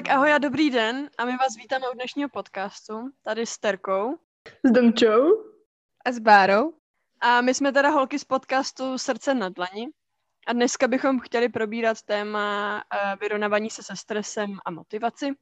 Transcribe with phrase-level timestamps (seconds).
[0.00, 4.18] tak ahoj a dobrý den a my vás vítáme u dnešního podcastu, tady s Terkou.
[4.64, 5.44] S Domčou.
[6.04, 6.74] A s Bárou.
[7.20, 9.88] A my jsme teda holky z podcastu Srdce na dlani
[10.46, 15.32] a dneska bychom chtěli probírat téma uh, vyrovnávání se se stresem a motivaci.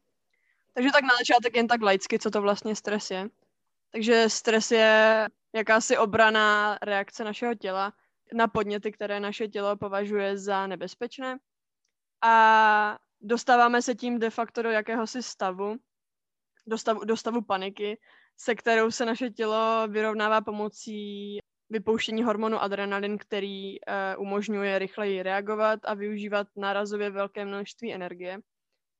[0.75, 3.29] Takže tak na začátek jen tak laicky, co to vlastně stres je.
[3.93, 7.93] Takže stres je jakási obraná reakce našeho těla
[8.32, 11.38] na podněty, které naše tělo považuje za nebezpečné.
[12.23, 15.76] A dostáváme se tím de facto do jakéhosi stavu,
[16.66, 17.98] do stavu, do stavu paniky,
[18.36, 21.38] se kterou se naše tělo vyrovnává pomocí
[21.70, 28.38] vypouštění hormonu adrenalin, který uh, umožňuje rychleji reagovat a využívat nárazově velké množství energie,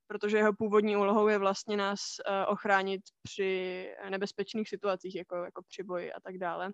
[0.07, 5.83] protože jeho původní úlohou je vlastně nás uh, ochránit při nebezpečných situacích, jako, jako při
[5.83, 6.73] boji a tak dále.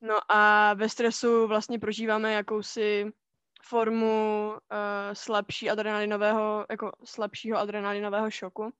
[0.00, 3.12] No a ve stresu vlastně prožíváme jakousi
[3.62, 4.58] formu uh,
[5.12, 8.72] slabší adrenalinového, jako slabšího adrenalinového šoku.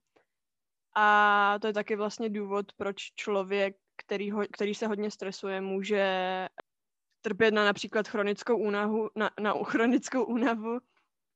[0.94, 6.48] A to je taky vlastně důvod, proč člověk, který, ho, který se hodně stresuje, může
[7.22, 10.78] trpět na například chronickou únavu, na, na chronickou únavu,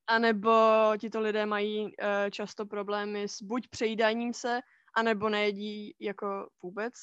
[0.06, 0.50] anebo
[0.98, 1.90] tito lidé mají uh,
[2.30, 4.60] často problémy s buď přejídáním se,
[4.94, 6.94] anebo nejedí jako vůbec.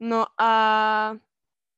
[0.00, 1.14] No a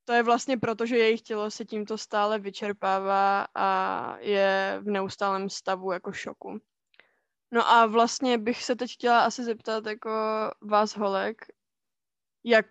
[0.09, 5.51] to je vlastně proto, že jejich tělo se tímto stále vyčerpává a je v neustálém
[5.51, 6.61] stavu jako šoku.
[7.51, 10.11] No a vlastně bych se teď chtěla asi zeptat jako
[10.61, 11.47] vás holek,
[12.45, 12.67] jak,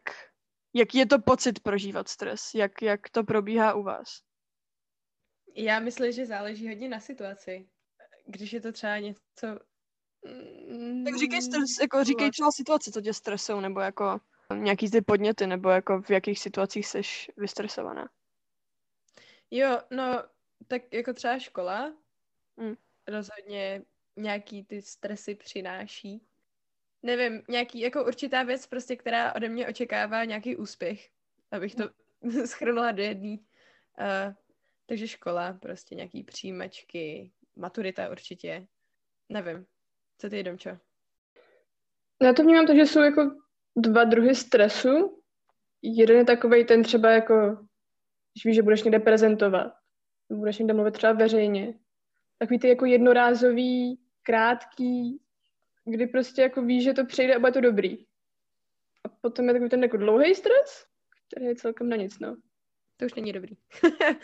[0.74, 2.54] jak je to pocit prožívat stres?
[2.56, 4.22] Jak, jak to probíhá u vás?
[5.56, 7.70] Já myslím, že záleží hodně na situaci.
[8.26, 9.48] Když je to třeba něco...
[11.06, 14.20] Tak říkej, stres, jako říkej třeba situaci, co tě stresou, nebo jako
[14.56, 17.02] nějaký ty podněty, nebo jako v jakých situacích jsi
[17.38, 18.10] vystresovaná?
[19.52, 20.24] Jo, no,
[20.68, 21.94] tak jako třeba škola
[22.58, 22.76] mm.
[23.08, 23.82] rozhodně
[24.16, 26.22] nějaký ty stresy přináší.
[27.04, 31.10] Nevím, nějaký jako určitá věc prostě, která ode mě očekává nějaký úspěch,
[31.52, 31.84] abych to
[32.22, 32.48] mm.
[32.48, 33.38] schrnula do jedné.
[34.00, 34.34] Uh,
[34.86, 38.68] takže škola, prostě nějaký přijímačky, maturita určitě.
[39.30, 39.66] Nevím.
[40.18, 40.78] Co ty, Domčo?
[42.22, 43.47] Já to vnímám to, že jsou jako
[43.78, 45.22] dva druhy stresu.
[45.82, 47.58] Jeden je takový ten třeba jako,
[48.34, 49.74] když víš, že budeš někde prezentovat,
[50.30, 51.74] budeš někde mluvit třeba veřejně,
[52.38, 55.22] takový ty jako jednorázový, krátký,
[55.86, 58.06] kdy prostě jako víš, že to přejde a bude to dobrý.
[59.04, 60.86] A potom je takový ten jako dlouhý stres,
[61.28, 62.38] který je celkem na nic, no.
[62.98, 63.58] To už není dobrý.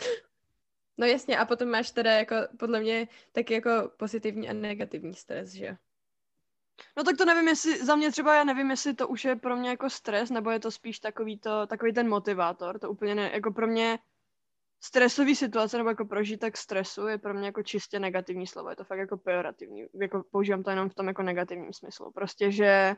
[0.97, 5.51] no jasně, a potom máš teda jako, podle mě, taky jako pozitivní a negativní stres,
[5.53, 5.75] že jo?
[6.97, 9.55] No tak to nevím, jestli, za mě třeba já nevím, jestli to už je pro
[9.55, 13.31] mě jako stres, nebo je to spíš takový, to, takový ten motivátor, to úplně ne,
[13.33, 13.99] jako pro mě
[14.83, 18.83] stresový situace nebo jako prožitek stresu je pro mě jako čistě negativní slovo, je to
[18.83, 22.95] fakt jako pejorativní, jako používám to jenom v tom jako negativním smyslu, prostě, že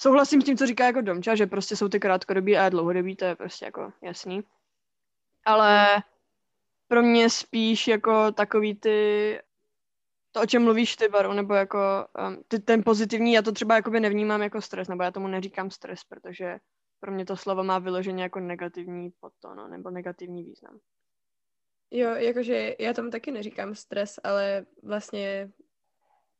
[0.00, 3.24] souhlasím s tím, co říká jako Domča, že prostě jsou ty krátkodobí a dlouhodobí, to
[3.24, 4.42] je prostě jako jasný,
[5.44, 6.02] ale
[6.88, 9.40] pro mě spíš jako takový ty
[10.36, 13.74] to, o čem mluvíš ty, Baru, nebo jako um, ty, ten pozitivní, já to třeba
[13.74, 16.58] jakoby nevnímám jako stres, nebo já tomu neříkám stres, protože
[17.00, 20.78] pro mě to slovo má vyloženě jako negativní podton, no, nebo negativní význam.
[21.90, 25.50] Jo, jakože já tomu taky neříkám stres, ale vlastně,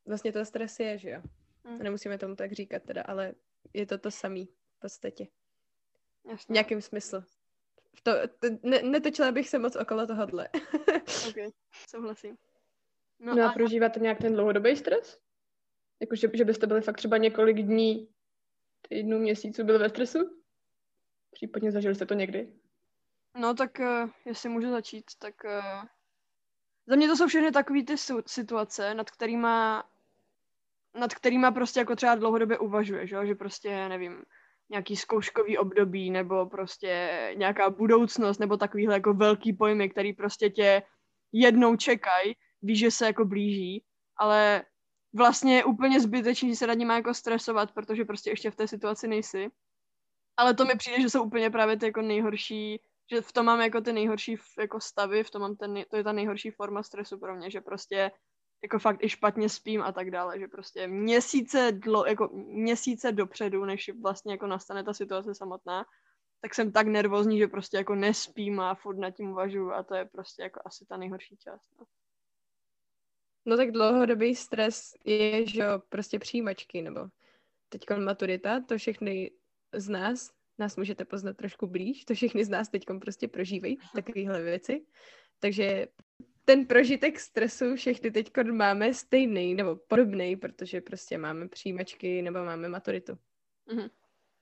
[0.06, 1.22] vlastně to stres je, že jo.
[1.64, 1.78] Hmm.
[1.78, 3.34] Nemusíme tomu tak říkat teda, ale
[3.74, 4.46] je to to samý
[4.76, 5.26] v podstatě.
[6.30, 6.52] Jasně.
[6.52, 7.24] Nějakým smyslu.
[8.02, 10.48] To, to, ne, netočila bych se moc okolo tohohle.
[11.28, 11.54] ok,
[11.88, 12.36] souhlasím.
[13.18, 15.18] No, no a, a prožíváte nějak ten dlouhodobý stres?
[16.00, 18.08] Jako, že, že byste byli fakt třeba několik dní,
[18.88, 20.18] týdnů, měsíců byli ve stresu?
[21.30, 22.52] Případně zažili jste to někdy?
[23.38, 25.84] No tak uh, jestli můžu začít, tak uh,
[26.86, 27.96] za mě to jsou všechny takové ty
[28.26, 29.84] situace, nad kterýma
[30.96, 34.24] nad kterýma prostě jako třeba dlouhodobě uvažuje, že, že prostě, nevím,
[34.70, 40.82] nějaký zkouškový období, nebo prostě nějaká budoucnost, nebo takovýhle jako velký pojmy, který prostě tě
[41.32, 43.84] jednou čekají víš, že se jako blíží,
[44.16, 44.64] ale
[45.14, 49.08] vlastně je úplně zbytečný se nad nimi jako stresovat, protože prostě ještě v té situaci
[49.08, 49.48] nejsi.
[50.36, 52.80] Ale to mi přijde, že jsou úplně právě ty jako nejhorší,
[53.10, 56.04] že v tom mám jako ty nejhorší jako stavy, v tom mám ten, to je
[56.04, 58.10] ta nejhorší forma stresu pro mě, že prostě
[58.62, 63.64] jako fakt i špatně spím a tak dále, že prostě měsíce, dlo, jako měsíce dopředu,
[63.64, 65.84] než vlastně jako nastane ta situace samotná,
[66.40, 69.94] tak jsem tak nervózní, že prostě jako nespím a furt nad tím uvažuju a to
[69.94, 71.70] je prostě jako asi ta nejhorší část.
[71.80, 71.86] No.
[73.46, 77.00] No tak dlouhodobý stres je, že jo, prostě přijímačky, nebo
[77.68, 79.30] teď maturita, to všechny
[79.74, 84.42] z nás, nás můžete poznat trošku blíž, to všechny z nás teď prostě prožívají takovéhle
[84.42, 84.86] věci.
[85.38, 85.86] Takže
[86.44, 92.68] ten prožitek stresu všechny teď máme stejný nebo podobný, protože prostě máme přijímačky nebo máme
[92.68, 93.18] maturitu.
[93.66, 93.88] Mhm.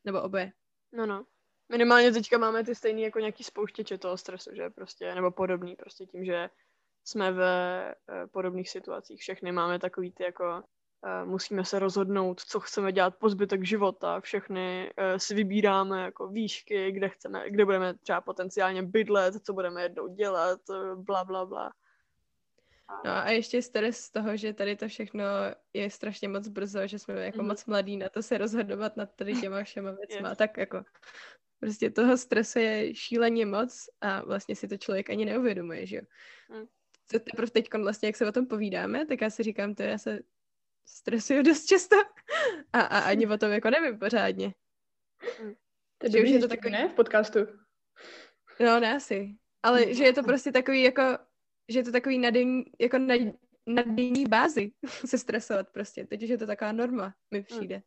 [0.05, 0.53] Nebo oboje.
[0.93, 1.27] No, no.
[1.69, 6.06] Minimálně teďka máme ty stejný jako nějaký spouštěče toho stresu, že prostě, nebo podobný, prostě
[6.06, 6.51] tím, že
[7.05, 9.21] jsme ve eh, podobných situacích.
[9.21, 10.62] Všechny máme takový ty jako
[11.06, 14.21] eh, musíme se rozhodnout, co chceme dělat po zbytek života.
[14.21, 19.83] Všechny eh, si vybíráme jako výšky, kde chceme, kde budeme třeba potenciálně bydlet, co budeme
[19.83, 20.61] jednou dělat,
[20.95, 21.73] bla, bla, bla.
[23.05, 25.25] No a ještě stres z toho, že tady to všechno
[25.73, 27.47] je strašně moc brzo, že jsme jako Mhm.
[27.47, 30.29] moc mladí na to se rozhodovat nad tady těma všema věcma.
[30.29, 30.39] Yes.
[30.39, 30.85] Tak jako
[31.61, 36.03] prostě toho stresu je šíleně moc a vlastně si to člověk ani neuvědomuje, že jo.
[36.49, 36.67] Mm.
[37.11, 39.99] To teprve teď vlastně, jak se o tom povídáme, tak já si říkám, to já
[39.99, 40.19] se
[40.87, 41.97] stresuju dost často
[42.73, 44.55] a, a ani o tom jako nevím pořádně.
[45.99, 46.89] To je Že už je to takový- ne?
[46.89, 47.39] V podcastu.
[48.61, 49.37] No, ne asi.
[49.62, 51.03] Ale že je to prostě takový jako,
[51.69, 53.15] že je to takový na denní, jako na,
[53.67, 54.73] na denní bázi
[55.06, 56.06] se stresovat prostě.
[56.06, 57.83] Teď už je to taková norma, mi přijde.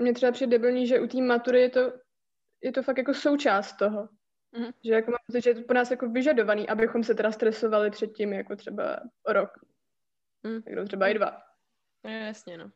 [0.00, 1.92] Mně třeba přijde debilní, že u té matury je to,
[2.62, 4.08] je to fakt jako součást toho.
[4.52, 4.72] Mhm.
[4.84, 7.90] Že jako mám pocit, že je to po nás jako vyžadovaný, abychom se teda stresovali
[7.90, 9.50] předtím jako třeba o rok.
[10.42, 10.62] Mm.
[10.62, 11.42] Tak třeba i dva.
[12.04, 12.70] No, jasně, no.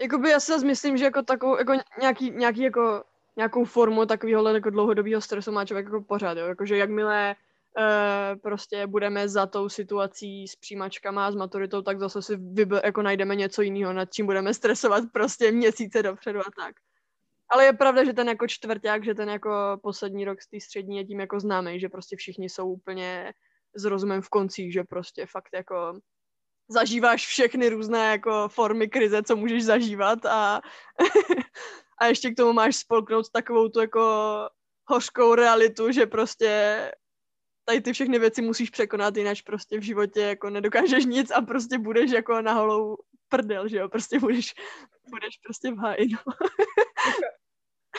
[0.00, 3.04] Jakoby já si zase myslím, že jako takovou, jako nějaký, nějaký jako,
[3.36, 6.46] nějakou formu takového jako dlouhodobého stresu má člověk jako pořád, jo.
[6.46, 7.36] Jakože jakmile
[7.78, 12.80] uh, prostě budeme za tou situací s přijímačkama a s maturitou, tak zase si vybe,
[12.84, 16.74] jako najdeme něco jiného, nad čím budeme stresovat prostě měsíce dopředu a tak.
[17.50, 20.96] Ale je pravda, že ten jako čtvrták, že ten jako poslední rok z té střední
[20.96, 23.32] je tím jako známý, že prostě všichni jsou úplně
[23.74, 26.00] s rozumem v koncích, že prostě fakt jako
[26.70, 30.60] zažíváš všechny různé jako formy krize, co můžeš zažívat a,
[32.00, 34.02] a ještě k tomu máš spolknout takovou tu jako
[34.86, 36.92] hořkou realitu, že prostě
[37.64, 41.78] tady ty všechny věci musíš překonat, jinak prostě v životě jako nedokážeš nic a prostě
[41.78, 42.96] budeš jako na holou
[43.28, 44.54] prdel, že jo, prostě budeš,
[45.10, 46.18] budeš prostě v háji, no.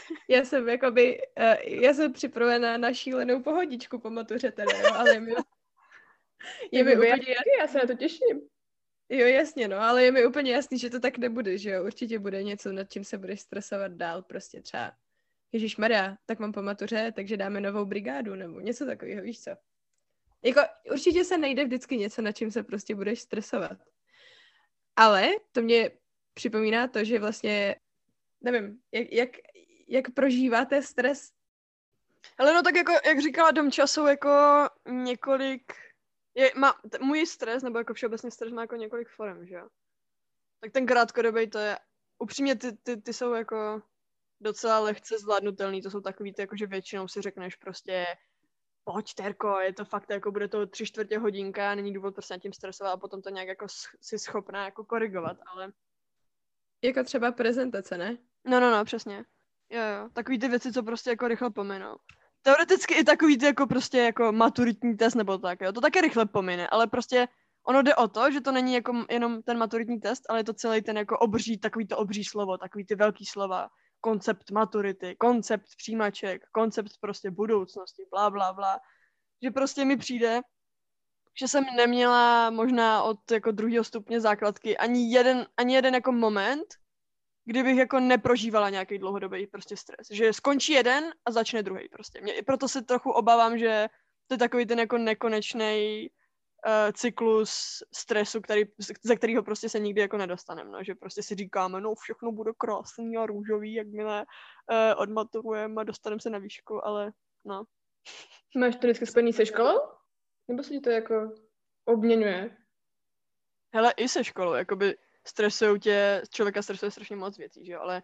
[0.29, 5.13] Já jsem jakoby, uh, já jsem připravená na šílenou pohodičku po matuře teda, jo, ale
[5.13, 5.31] je mi,
[6.71, 8.41] je mi já, úplně, taky, já se na to těším.
[9.09, 12.19] jo jasně, no, ale je mi úplně jasný, že to tak nebude, že jo, určitě
[12.19, 14.91] bude něco, nad čím se budeš stresovat dál, prostě třeba,
[15.51, 19.51] Ježíš Maria, tak mám po matuře, takže dáme novou brigádu, nebo něco takového, víš co.
[20.43, 23.77] Jako, určitě se najde vždycky něco, nad čím se prostě budeš stresovat.
[24.95, 25.91] Ale to mě
[26.33, 27.75] připomíná to, že vlastně,
[28.41, 29.29] nevím, jak, jak,
[29.89, 31.31] jak prožíváte stres
[32.37, 34.29] Ale no tak jako, jak říkala Domča, jsou jako
[34.89, 35.73] několik,
[36.35, 39.67] je, má, t- můj stres, nebo jako všeobecně stres má jako několik forem, že jo.
[40.59, 41.77] Tak ten krátkodobý to je,
[42.19, 43.81] upřímně ty, ty, ty jsou jako
[44.41, 48.05] docela lehce zvládnutelný, to jsou takový ty, jako že většinou si řekneš prostě
[48.83, 52.41] pojď Terko, je to fakt jako bude to tři čtvrtě hodinka, není důvod prostě nad
[52.41, 53.65] tím stresovat a potom to nějak jako
[54.01, 55.71] si schopná jako korigovat, ale
[56.81, 58.17] Jako třeba prezentace, ne?
[58.45, 59.25] No, no, no, přesně.
[59.69, 60.09] Jo, jo.
[60.13, 61.95] Takový ty věci, co prostě jako rychle pominou.
[62.41, 65.73] Teoreticky i takový ty jako prostě jako maturitní test nebo tak, jo.
[65.73, 67.27] To také rychle pomine, ale prostě
[67.67, 70.53] ono jde o to, že to není jako jenom ten maturitní test, ale je to
[70.53, 73.69] celý ten jako obří, takový to obří slovo, takový ty velký slova,
[74.01, 78.79] koncept maturity, koncept přijímaček, koncept prostě budoucnosti, bla, bla, bla.
[79.43, 80.41] Že prostě mi přijde,
[81.39, 86.65] že jsem neměla možná od jako druhého stupně základky ani jeden, ani jeden jako moment,
[87.49, 90.07] kdybych jako neprožívala nějaký dlouhodobý prostě stres.
[90.11, 92.21] Že skončí jeden a začne druhý prostě.
[92.21, 93.89] Mě, proto se trochu obávám, že
[94.27, 98.63] to je takový ten jako nekonečný uh, cyklus stresu, který,
[99.03, 100.69] ze kterého prostě se nikdy jako nedostaneme.
[100.71, 100.83] No?
[100.83, 106.19] Že prostě si říkáme, no všechno bude krásný a růžový, jakmile uh, odmaturujeme a dostaneme
[106.19, 107.11] se na výšku, ale
[107.45, 107.63] no.
[108.57, 109.79] Máš to vždycky spojený se školou?
[110.47, 111.35] Nebo se ti to jako
[111.85, 112.57] obměňuje?
[113.73, 118.03] Hele, i se školou, jakoby stresují tě, člověka stresuje strašně moc věcí, že jo, ale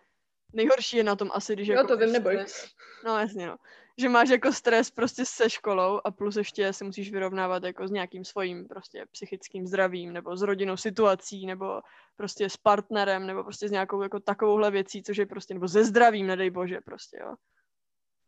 [0.54, 2.36] nejhorší je na tom asi, když Jo, jako to vím, neboj.
[2.36, 2.66] stres-
[3.06, 3.58] No jasně, no.
[3.98, 7.92] Že máš jako stres prostě se školou a plus ještě se musíš vyrovnávat jako s
[7.92, 11.82] nějakým svým prostě psychickým zdravím nebo s rodinnou situací nebo
[12.16, 15.84] prostě s partnerem nebo prostě s nějakou jako takovouhle věcí, což je prostě, nebo se
[15.84, 17.36] zdravím, nedej bože prostě, jo.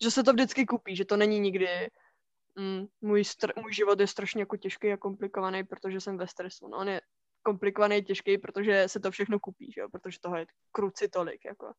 [0.03, 1.67] Že se to vždycky kupí, že to není nikdy
[2.55, 6.67] mm, můj, str- můj život je strašně jako těžký a komplikovaný, protože jsem ve stresu.
[6.67, 7.01] No, on je
[7.47, 9.89] komplikovaný, těžký, protože se to všechno kupí, že jo?
[9.89, 11.45] protože toho je kruci tolik.
[11.45, 11.73] Jako.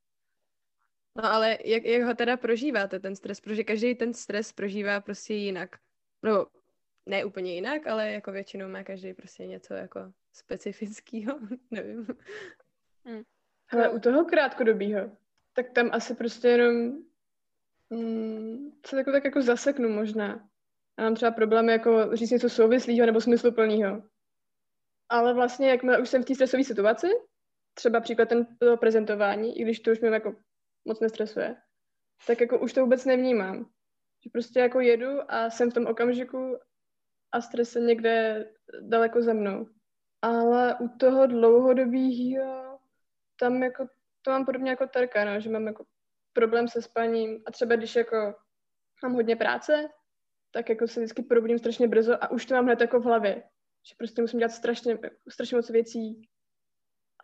[1.17, 3.41] No ale jak, jak ho teda prožíváte, ten stres?
[3.41, 5.77] Protože každý ten stres prožívá prostě jinak.
[6.23, 6.47] No,
[7.07, 11.39] ne úplně jinak, ale jako většinou má každý prostě něco jako specifického,
[11.71, 12.07] nevím.
[13.67, 15.11] Hele, u toho krátkodobího,
[15.53, 17.03] tak tam asi prostě jenom
[17.91, 20.49] mm, se jako tak jako zaseknu možná.
[20.99, 24.03] Já mám třeba problém jako říct něco souvislého nebo smysluplného.
[25.09, 27.07] Ale vlastně, jakmile už jsem v té stresové situaci,
[27.75, 30.35] třeba příklad ten to prezentování, i když to už mě jako
[30.85, 31.57] moc nestresuje,
[32.27, 33.71] tak jako už to vůbec nevnímám.
[34.25, 36.59] Že prostě jako jedu a jsem v tom okamžiku
[37.33, 38.47] a stres je někde
[38.81, 39.67] daleko za mnou.
[40.23, 42.79] Ale u toho dlouhodobého,
[43.41, 43.87] tam jako,
[44.23, 45.85] to mám podobně jako Terka, no, že mám jako
[46.33, 48.35] problém se spaním a třeba když jako
[49.03, 49.89] mám hodně práce,
[50.51, 53.43] tak jako se vždycky probudím strašně brzo a už to mám hned jako v hlavě.
[53.89, 56.29] Že prostě musím dělat strašně, strašně moc věcí.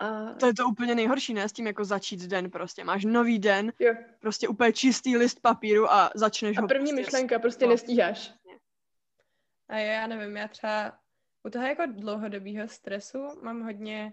[0.00, 0.32] A...
[0.34, 1.48] To je to úplně nejhorší, ne?
[1.48, 2.84] S tím jako začít den prostě.
[2.84, 3.94] Máš nový den, Jo.
[4.20, 7.70] prostě úplně čistý list papíru a začneš A ho první prostě myšlenka prostě no.
[7.70, 8.34] nestíháš.
[9.68, 10.98] A já nevím, já třeba
[11.46, 14.12] u toho jako dlouhodobého stresu mám hodně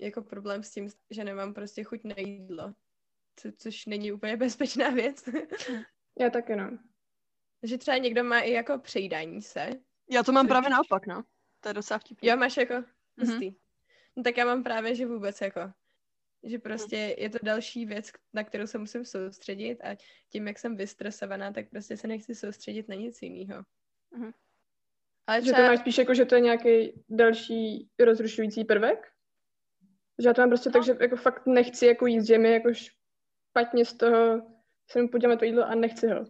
[0.00, 2.74] jako problém s tím, že nemám prostě chuť na jídlo.
[3.36, 5.28] Co, což není úplně bezpečná věc.
[6.20, 6.78] Já taky no.
[7.62, 9.70] že třeba někdo má i jako přejídání se.
[10.10, 11.24] Já to mám Což- právě naopak, no.
[11.64, 12.28] To je docela vtipný.
[12.28, 12.86] Jo, máš jako Mhm.
[13.30, 13.54] hustý.
[14.16, 15.60] No tak já mám právě, že vůbec jako,
[16.42, 19.96] že prostě je to další věc, na kterou se musím soustředit a
[20.30, 23.62] tím, jak jsem vystresovaná, tak prostě se nechci soustředit na nic jiného.
[24.10, 24.32] Mhm.
[25.26, 29.12] Ale Že to třeba, máš spíš jako, že to je nějaký další rozrušující prvek?
[30.18, 32.68] Že já to mám prostě tak, že jako fakt nechci jako jíst, že mi jako
[32.74, 34.42] špatně z toho
[34.90, 36.24] se mi to jídlo a nechci ho.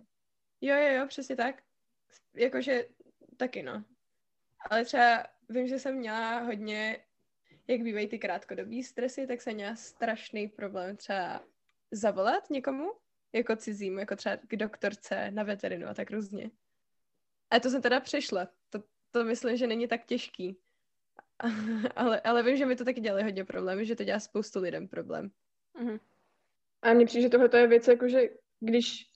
[0.60, 1.62] jo, jo, jo, přesně tak.
[2.34, 2.88] Jakože
[3.36, 3.84] taky no.
[4.70, 7.04] Ale třeba vím, že jsem měla hodně,
[7.66, 11.44] jak bývají ty krátkodobý stresy, tak jsem měla strašný problém třeba
[11.90, 12.92] zavolat někomu,
[13.32, 16.50] jako cizímu, jako třeba k doktorce, na veterinu a tak různě.
[17.50, 18.48] A to jsem teda přešla.
[18.70, 20.58] To, to myslím, že není tak těžký.
[21.96, 24.88] ale, ale vím, že mi to taky dělá hodně problémy, že to dělá spoustu lidem
[24.88, 25.30] problém.
[25.78, 25.98] Mhm.
[26.82, 28.28] A mně přijde, že tohle to je věc, jako že
[28.60, 29.10] když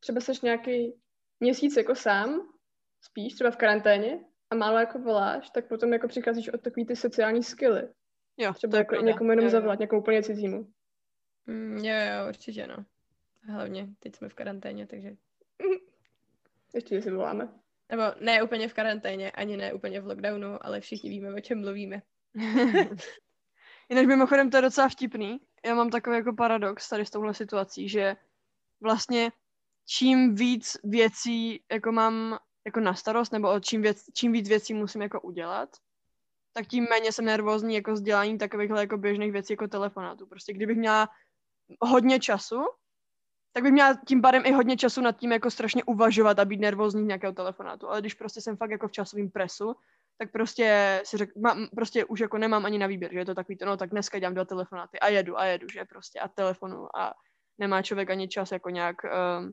[0.00, 0.94] třeba seš nějaký
[1.40, 2.52] měsíc jako sám,
[3.00, 6.96] spíš třeba v karanténě a málo jako voláš, tak potom jako přicházíš od takový ty
[6.96, 7.88] sociální skilly.
[8.36, 9.12] Jo, Třeba jako i pravda.
[9.12, 9.50] někomu jenom Jo, jo.
[9.50, 10.72] zavolat, někomu úplně cizímu.
[11.46, 12.84] Mm, jo, jo, určitě no.
[13.48, 15.10] Hlavně teď jsme v karanténě, takže...
[16.74, 17.48] Ještě, že si voláme.
[17.88, 21.60] Nebo ne úplně v karanténě, ani ne úplně v lockdownu, ale všichni víme, o čem
[21.60, 22.02] mluvíme.
[23.88, 25.40] Jinak mimochodem to je docela vtipný.
[25.66, 28.16] Já mám takový jako paradox tady s touhle situací, že
[28.80, 29.32] vlastně
[29.86, 35.02] čím víc věcí jako mám jako na starost, nebo čím, věc, čím víc věcí musím
[35.02, 35.68] jako udělat,
[36.52, 40.26] tak tím méně jsem nervózní jako s děláním takovýchhle jako běžných věcí jako telefonátů.
[40.26, 41.08] Prostě kdybych měla
[41.80, 42.60] hodně času,
[43.52, 46.60] tak bych měla tím pádem i hodně času nad tím jako strašně uvažovat a být
[46.60, 47.88] nervózní z nějakého telefonátu.
[47.88, 49.76] Ale když prostě jsem fakt jako v časovém presu,
[50.18, 53.34] tak prostě si řek, mám, prostě už jako nemám ani na výběr, že je to
[53.34, 56.28] takový to, no tak dneska dělám dva telefonáty a jedu a jedu, že prostě a
[56.28, 57.14] telefonu a
[57.58, 59.52] nemá člověk ani čas jako nějak um,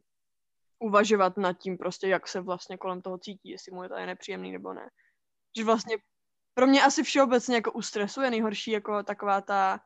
[0.80, 4.06] uvažovat nad tím prostě, jak se vlastně kolem toho cítí, jestli mu je to je
[4.06, 4.90] nepříjemný nebo ne.
[5.58, 5.98] Že vlastně
[6.54, 9.80] pro mě asi všeobecně jako u stresu je nejhorší jako taková ta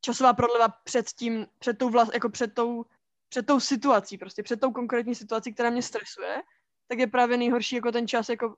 [0.00, 2.84] časová prodleva před tím, před tou vlast, jako před tou,
[3.28, 6.42] před tou situací, prostě před tou konkrétní situací, která mě stresuje,
[6.88, 8.56] tak je právě nejhorší jako ten čas, jako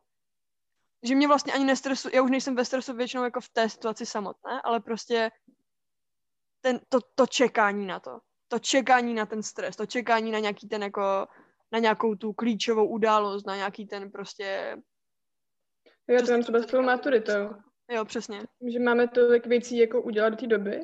[1.02, 4.06] že mě vlastně ani nestresuje, já už nejsem ve stresu většinou jako v té situaci
[4.06, 5.30] samotné, ale prostě
[6.61, 10.68] ten, to, to čekání na to, to čekání na ten stres, to čekání na nějaký
[10.68, 11.28] ten jako,
[11.75, 14.76] na nějakou tu klíčovou událost, na nějaký ten prostě...
[16.09, 17.50] Jo, to přesně mám třeba s tou maturitou.
[17.90, 18.40] Jo, přesně.
[18.73, 20.81] že máme tolik věcí jako udělat do té doby,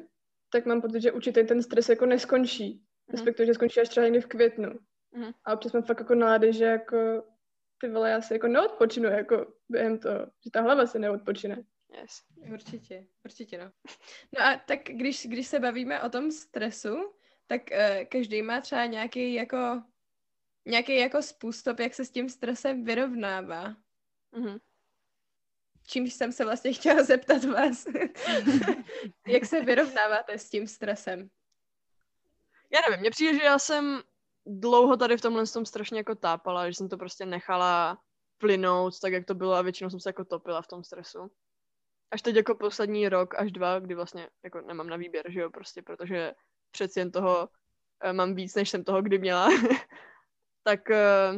[0.52, 2.82] tak mám pocit, že určitě ten stres jako neskončí.
[3.08, 4.78] Respektive, že skončí až třeba někdy v květnu.
[5.12, 5.32] Mhm.
[5.44, 7.22] A občas mám fakt jako nálady, že jako
[7.80, 11.62] ty vole, já si jako neodpočinu jako během toho, že ta hlava se neodpočine.
[12.00, 12.22] Yes.
[12.52, 13.70] Určitě, určitě no.
[14.38, 16.96] No a tak když, když se bavíme o tom stresu,
[17.46, 19.82] tak uh, každý má třeba nějaký jako
[20.70, 23.76] nějaký jako způsob, jak se s tím stresem vyrovnává.
[24.32, 24.58] Mhm.
[25.86, 27.86] Čímž jsem se vlastně chtěla zeptat vás.
[29.26, 31.30] jak se vyrovnáváte s tím stresem?
[32.72, 34.02] Já nevím, mně přijde, že já jsem
[34.46, 37.98] dlouho tady v tomhle tom strašně jako tápala, že jsem to prostě nechala
[38.38, 41.30] plynout tak, jak to bylo a většinou jsem se jako topila v tom stresu.
[42.10, 45.50] Až teď jako poslední rok až dva, kdy vlastně jako nemám na výběr, že jo,
[45.50, 46.32] prostě, protože
[46.70, 47.48] přeci jen toho
[48.00, 49.48] eh, mám víc, než jsem toho kdy měla,
[50.62, 51.32] tak eh,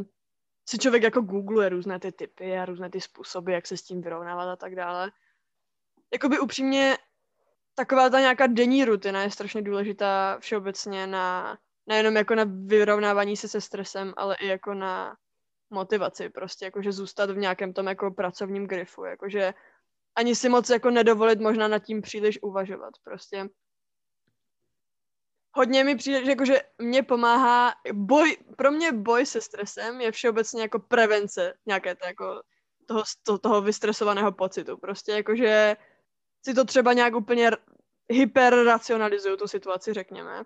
[0.68, 4.02] si člověk jako googluje různé ty typy a různé ty způsoby, jak se s tím
[4.02, 5.10] vyrovnávat a tak dále.
[6.12, 6.96] Jakoby upřímně
[7.74, 13.48] taková ta nějaká denní rutina je strašně důležitá všeobecně na, nejenom jako na vyrovnávání se
[13.48, 15.16] se stresem, ale i jako na
[15.70, 19.54] motivaci prostě, jakože zůstat v nějakém tom jako pracovním grifu, jakože
[20.16, 23.48] ani si moc jako nedovolit možná nad tím příliš uvažovat, prostě.
[25.52, 30.12] Hodně mi přijde, že, jako, že mě pomáhá, boj, pro mě boj se stresem je
[30.12, 32.42] všeobecně jako prevence nějaké to, jako
[32.86, 34.76] toho, to, toho vystresovaného pocitu.
[34.76, 35.76] Prostě jakože
[36.44, 37.50] si to třeba nějak úplně
[38.10, 40.44] hyperracionalizuju tu situaci, řekněme.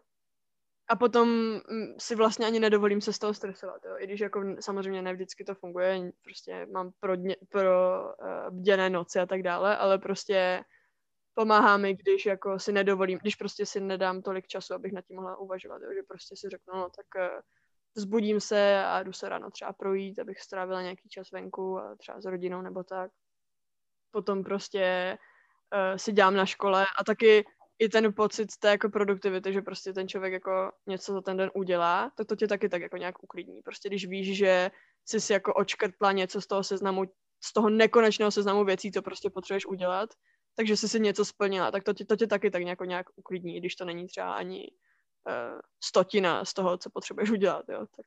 [0.88, 3.96] A potom mm, si vlastně ani nedovolím se z toho stresovat, jo.
[3.98, 8.90] I když jako samozřejmě ne vždycky to funguje, prostě mám pro, dně, pro uh, bděné
[8.90, 10.64] noci a tak dále, ale prostě
[11.36, 15.16] pomáhá mi, když jako si nedovolím, když prostě si nedám tolik času, abych nad tím
[15.16, 17.40] mohla uvažovat, jo, že prostě si řeknu, no tak uh,
[17.96, 22.20] zbudím se a jdu se ráno třeba projít, abych strávila nějaký čas venku a třeba
[22.20, 23.10] s rodinou nebo tak.
[24.10, 25.18] Potom prostě
[25.74, 27.44] uh, si dělám na škole a taky
[27.78, 31.50] i ten pocit té jako produktivity, že prostě ten člověk jako něco za ten den
[31.54, 33.62] udělá, tak to tě taky tak jako nějak uklidní.
[33.62, 34.70] Prostě když víš, že
[35.04, 37.04] jsi si jako očkrtla něco z toho seznamu,
[37.44, 40.10] z toho nekonečného seznamu věcí, co prostě potřebuješ udělat,
[40.56, 43.60] takže jsi si něco splnila, tak to tě, to tě taky tak nějak, nějak uklidní,
[43.60, 44.70] když to není třeba ani
[45.26, 48.06] uh, stotina z toho, co potřebuješ udělat, jo, tak.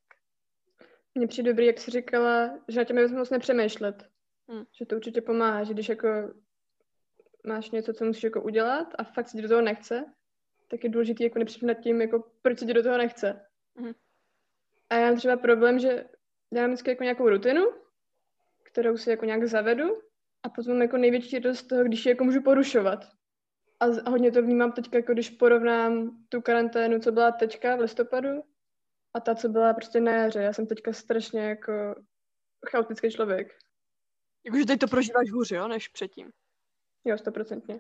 [1.15, 4.10] Mně přijde dobrý, jak jsi říkala, že na těm moc nepřemýšlet.
[4.50, 4.63] Hmm.
[4.79, 6.08] Že to určitě pomáhá, že když jako
[7.48, 10.06] máš něco, co musíš jako udělat a fakt si do toho nechce,
[10.68, 13.46] tak je důležité jako nepřemýšlet nad tím, jako proč se ti do toho nechce.
[13.75, 13.94] Hmm.
[14.89, 16.06] A já mám třeba problém, že
[16.53, 17.62] dělám vždycky jako nějakou rutinu,
[18.63, 20.08] kterou si jako nějak zavedu
[20.43, 23.05] a potom mám jako největší radost z toho, když ji jako můžu porušovat.
[23.79, 28.43] A hodně to vnímám teď, jako když porovnám tu karanténu, co byla teďka v listopadu
[29.13, 30.41] a ta, co byla prostě na jaře.
[30.41, 31.96] Já jsem teďka strašně jako
[32.69, 33.48] chaotický člověk.
[34.46, 36.31] Jakože teď to prožíváš hůř, jo, než předtím.
[37.05, 37.79] Jo, stoprocentně.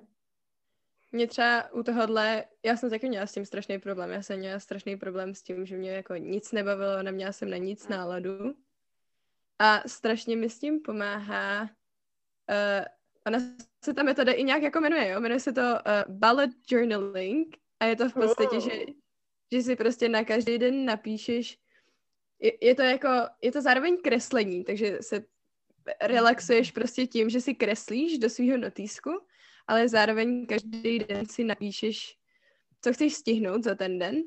[1.11, 4.11] Mě třeba u tohohle, já jsem taky měla s tím strašný problém.
[4.11, 7.57] Já jsem měla strašný problém s tím, že mě jako nic nebavilo, neměla jsem na
[7.57, 8.55] nic náladu.
[9.59, 11.69] A strašně mi s tím pomáhá.
[12.49, 12.85] Uh,
[13.27, 13.39] ona
[13.83, 15.19] se ta metoda i nějak jako jmenuje, jo?
[15.19, 18.63] Jmenuje se to uh, bullet journaling a je to v podstatě, oh.
[18.63, 18.71] že,
[19.51, 21.59] že si prostě na každý den napíšeš
[22.39, 23.07] je, je to jako,
[23.41, 25.25] je to zároveň kreslení, takže se
[26.01, 29.09] relaxuješ prostě tím, že si kreslíš do svého notýsku,
[29.67, 32.17] ale zároveň každý den si napíšeš,
[32.81, 34.23] co chceš stihnout za ten den.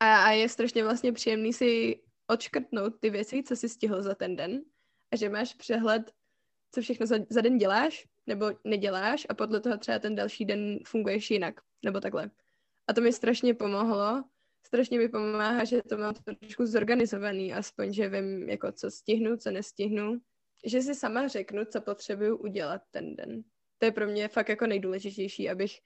[0.00, 4.36] A, a je strašně vlastně příjemný si odškrtnout ty věci, co jsi stihl za ten
[4.36, 4.62] den
[5.12, 6.12] a že máš přehled,
[6.72, 10.78] co všechno za, za den děláš nebo neděláš a podle toho třeba ten další den
[10.86, 12.30] funguješ jinak, nebo takhle.
[12.86, 14.24] A to mi strašně pomohlo.
[14.66, 19.50] Strašně mi pomáhá, že to mám trošku zorganizovaný, aspoň, že vím, jako co stihnu, co
[19.50, 20.20] nestihnu
[20.64, 23.42] že si sama řeknu, co potřebuju udělat ten den.
[23.78, 25.78] To je pro mě fakt jako nejdůležitější, abych,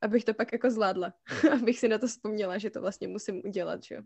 [0.00, 1.12] abych to pak jako zvládla.
[1.52, 4.02] abych si na to vzpomněla, že to vlastně musím udělat, že jo.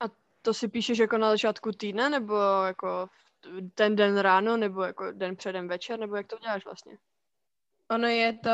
[0.00, 0.04] A
[0.42, 2.34] to si píšeš jako na začátku týdne, nebo
[2.66, 3.08] jako
[3.74, 6.98] ten den ráno, nebo jako den předem večer, nebo jak to děláš vlastně?
[7.90, 8.50] Ono je to,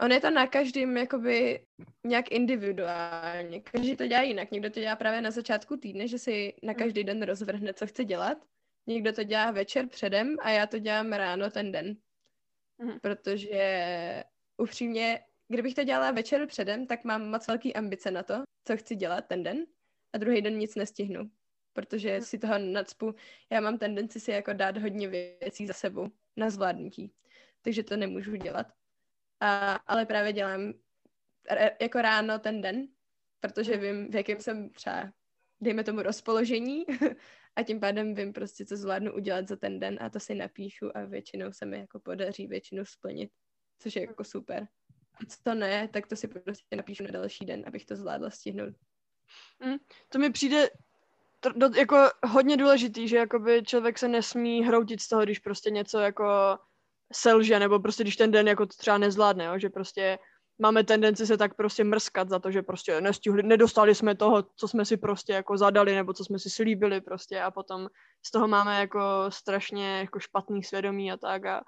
[0.00, 1.66] ono je to na každém jakoby
[2.06, 3.60] nějak individuálně.
[3.60, 4.50] Každý to dělá jinak.
[4.50, 8.04] Někdo to dělá právě na začátku týdne, že si na každý den rozvrhne, co chce
[8.04, 8.38] dělat.
[8.86, 11.96] Někdo to dělá večer předem a já to dělám ráno ten den.
[12.78, 13.00] Mhm.
[13.00, 14.24] Protože
[14.56, 18.96] upřímně, kdybych to dělala večer předem, tak mám moc velký ambice na to, co chci
[18.96, 19.64] dělat ten den
[20.12, 21.30] a druhý den nic nestihnu.
[21.72, 22.22] Protože mhm.
[22.22, 23.14] si toho nadspu,
[23.50, 27.12] já mám tendenci si jako dát hodně věcí za sebou na zvládnutí.
[27.62, 28.66] Takže to nemůžu dělat.
[29.40, 30.72] A, ale právě dělám
[31.80, 32.88] jako ráno ten den,
[33.40, 33.80] protože mhm.
[33.80, 35.12] vím, v jakém jsem třeba,
[35.60, 36.84] dejme tomu, rozpoložení
[37.56, 40.96] a tím pádem vím prostě, co zvládnu udělat za ten den a to si napíšu
[40.96, 43.30] a většinou se mi jako podaří většinu splnit,
[43.78, 44.68] což je jako super.
[45.14, 48.30] A co to ne, tak to si prostě napíšu na další den, abych to zvládla
[48.30, 48.74] stihnout.
[49.64, 49.76] Mm,
[50.08, 50.68] to mi přijde
[51.50, 55.98] do, jako hodně důležitý, že jakoby člověk se nesmí hroutit z toho, když prostě něco
[55.98, 56.58] jako
[57.12, 59.58] selže, nebo prostě když ten den jako to třeba nezvládne, jo?
[59.58, 60.18] že prostě
[60.58, 64.68] máme tendenci se tak prostě mrskat za to, že prostě nestihli, nedostali jsme toho, co
[64.68, 67.88] jsme si prostě jako zadali, nebo co jsme si slíbili prostě a potom
[68.26, 71.62] z toho máme jako strašně jako špatný svědomí a tak a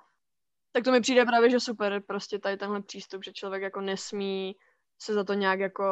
[0.72, 4.56] tak to mi přijde právě, že super prostě tady tenhle přístup, že člověk jako nesmí
[5.02, 5.84] se za to nějak jako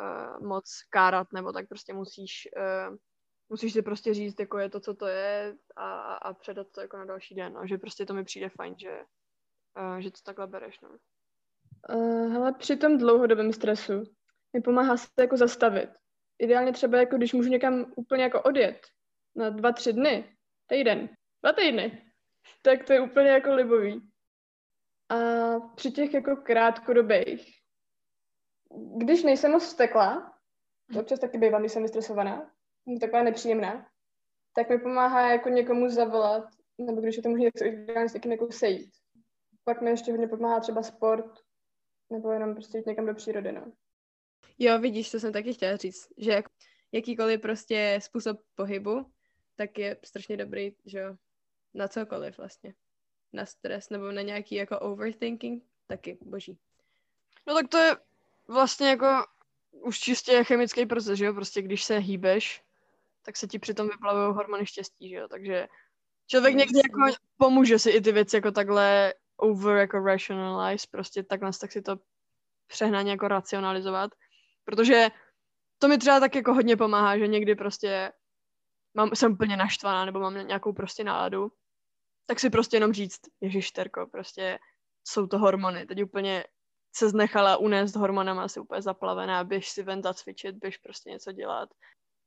[0.00, 2.96] uh, moc kárat, nebo tak prostě musíš uh,
[3.50, 6.96] musíš si prostě říct, jako je to, co to je a, a předat to jako
[6.96, 7.66] na další den, no.
[7.66, 9.00] že prostě to mi přijde fajn, že,
[9.80, 10.88] uh, že to takhle bereš, no.
[11.94, 14.02] Uh, hele, při tom dlouhodobém stresu
[14.52, 15.90] mi pomáhá se jako zastavit.
[16.38, 18.86] Ideálně třeba jako když můžu někam úplně jako odjet
[19.36, 20.36] na dva, tři dny,
[20.66, 21.08] týden,
[21.42, 22.12] dva týdny,
[22.62, 24.10] tak to je úplně jako libový.
[25.08, 25.16] A
[25.60, 27.60] při těch jako krátkodobých,
[28.96, 30.32] když nejsem moc vztekla,
[30.92, 32.50] to občas taky bývám, když jsem vystresovaná,
[33.00, 33.86] taková nepříjemná,
[34.54, 36.44] tak mi pomáhá jako někomu zavolat,
[36.78, 38.90] nebo když je to možné, tak se ideálně s někým jako sejít.
[39.64, 41.40] Pak mi ještě hodně pomáhá třeba sport,
[42.10, 43.72] nebo jenom prostě jít někam do přírody, no.
[44.58, 46.44] Jo, vidíš, to jsem taky chtěla říct, že jak,
[46.92, 49.06] jakýkoliv prostě způsob pohybu,
[49.56, 51.16] tak je strašně dobrý, že jo,
[51.74, 52.74] na cokoliv vlastně.
[53.32, 56.58] Na stres nebo na nějaký jako overthinking, taky boží.
[57.46, 57.96] No tak to je
[58.48, 59.06] vlastně jako
[59.70, 61.34] už čistě chemický proces, že jo?
[61.34, 62.62] Prostě když se hýbeš,
[63.30, 65.28] tak se ti přitom vyplavují hormony štěstí, že jo?
[65.28, 65.66] Takže
[66.26, 71.50] člověk někdy jako pomůže si i ty věci jako takhle over jako rationalize, prostě takhle
[71.60, 71.96] tak si to
[72.66, 74.10] přehnaně jako racionalizovat.
[74.64, 75.08] Protože
[75.78, 78.12] to mi třeba tak jako hodně pomáhá, že někdy prostě
[78.94, 81.52] mám, jsem úplně naštvaná nebo mám nějakou prostě náladu,
[82.26, 84.58] tak si prostě jenom říct, ježiš terko, prostě
[85.04, 86.44] jsou to hormony, teď úplně
[86.96, 91.68] se znechala unést hormonama, asi úplně zaplavená, běž si ven zacvičit, běž prostě něco dělat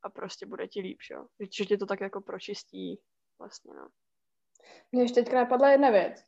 [0.03, 1.27] a prostě bude ti líp, jo.
[1.39, 2.99] Že tě to tak jako pročistí
[3.39, 3.87] vlastně, no.
[4.91, 6.23] Mně ještě teďka napadla jedna věc.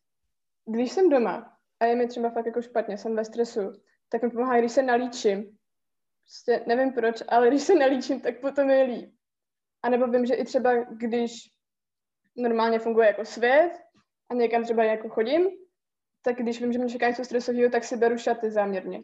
[0.66, 3.72] Když jsem doma a je mi třeba fakt jako špatně, jsem ve stresu,
[4.10, 5.58] tak mi pomáhá, když se nalíčím.
[6.24, 9.16] Prostě nevím proč, ale když se nalíčím, tak potom je líp.
[9.84, 11.32] A nebo vím, že i třeba když
[12.36, 13.72] normálně funguje jako svět
[14.30, 15.48] a někam třeba jako chodím,
[16.22, 19.04] tak když vím, že mě čeká něco stresového, tak si beru šaty záměrně.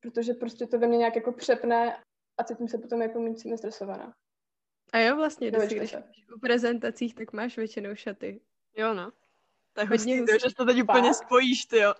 [0.00, 2.04] Protože prostě to ve mně nějak jako přepne
[2.40, 4.14] a cítím se potom jako méně nestresovaná.
[4.92, 5.96] A jo, vlastně, když, když
[6.36, 8.40] u prezentacích, tak máš většinou šaty.
[8.76, 9.12] Jo, no.
[9.72, 11.94] To je hodně hustý, že to teď úplně spojíš, ty jo.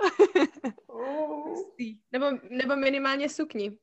[2.12, 3.78] nebo, nebo minimálně sukni.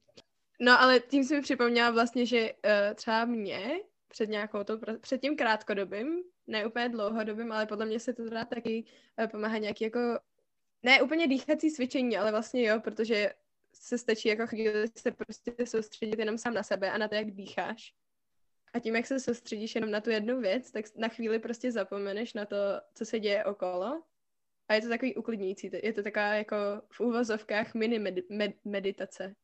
[0.60, 5.22] No, ale tím si mi připomněla vlastně, že uh, třeba mě před nějakou to, před
[5.22, 8.86] tím krátkodobým, ne úplně dlouhodobým, ale podle mě se to teda taky
[9.20, 10.00] uh, pomáhá nějaký jako,
[10.84, 13.34] ne úplně dýchací cvičení, ale vlastně jo, protože
[13.82, 17.32] se stačí jako chvíli se prostě soustředit jenom sám na sebe a na to, jak
[17.32, 17.94] dýcháš.
[18.74, 22.34] A tím, jak se soustředíš jenom na tu jednu věc, tak na chvíli prostě zapomeneš
[22.34, 22.56] na to,
[22.94, 24.04] co se děje okolo.
[24.68, 25.72] A je to takový uklidňující.
[25.84, 26.56] Je to taková jako
[26.92, 29.36] v úvozovkách mini med- med- meditace.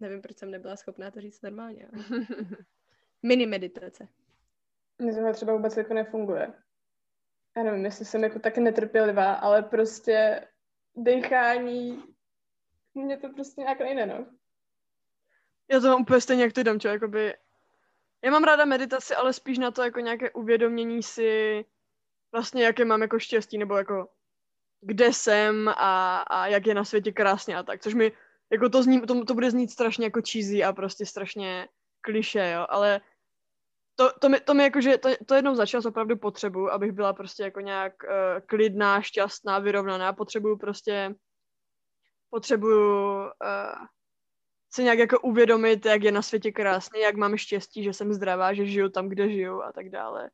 [0.00, 1.88] Nevím, proč jsem nebyla schopná to říct normálně.
[1.92, 2.26] Ale...
[3.22, 4.08] mini meditace.
[4.98, 6.52] Mně to třeba vůbec jako nefunguje.
[7.56, 10.48] Já nevím, jestli jsem jako tak netrpělivá, ale prostě
[10.96, 12.02] dechání,
[12.94, 14.26] mně to prostě nějak nejde, no.
[15.68, 17.34] Já to mám úplně stejně, jak ty Damčo, jakoby
[18.24, 21.64] já mám ráda meditaci, ale spíš na to jako nějaké uvědomění si
[22.32, 24.08] vlastně, jaké mám jako štěstí, nebo jako
[24.80, 28.12] kde jsem a, a jak je na světě krásně a tak, což mi,
[28.50, 31.68] jako to, zní, to, to bude znít strašně jako cheesy a prostě strašně
[32.00, 33.00] kliše, jo, ale
[33.96, 36.92] to, to, mi, to mi jako, že to, to jednou za čas opravdu potřebuju, abych
[36.92, 38.10] byla prostě jako nějak uh,
[38.46, 41.14] klidná, šťastná, vyrovnaná, potřebuju prostě
[42.30, 43.86] potřebuju uh,
[44.72, 48.54] si nějak jako uvědomit, jak je na světě krásně, jak mám štěstí, že jsem zdravá,
[48.54, 50.30] že žiju tam, kde žiju a tak dále.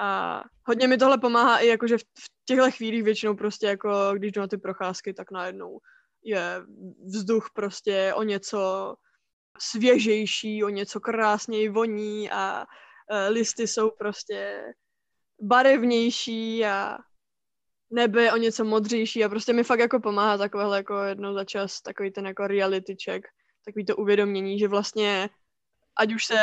[0.00, 3.90] A hodně mi tohle pomáhá i jako, že v, v těchto chvílích většinou prostě jako,
[4.14, 5.78] když jdu na ty procházky, tak najednou
[6.22, 6.62] je
[7.04, 8.94] vzduch prostě o něco
[9.58, 14.62] svěžejší, o něco krásněji voní a uh, listy jsou prostě
[15.42, 16.98] barevnější a
[17.90, 21.44] nebe je o něco modřejší a prostě mi fakt jako pomáhá takovéhle jako jednou za
[21.44, 23.28] čas takový ten jako reality check
[23.68, 25.30] takový to uvědomění, že vlastně
[25.98, 26.38] ať už se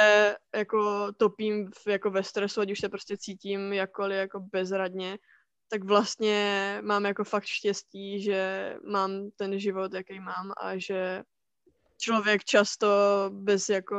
[0.55, 5.17] jako topím v, jako ve stresu, ať už se prostě cítím jakkoliv jako bezradně,
[5.69, 11.23] tak vlastně mám jako fakt štěstí, že mám ten život, jaký mám a že
[11.97, 12.88] člověk často
[13.29, 13.97] bez jako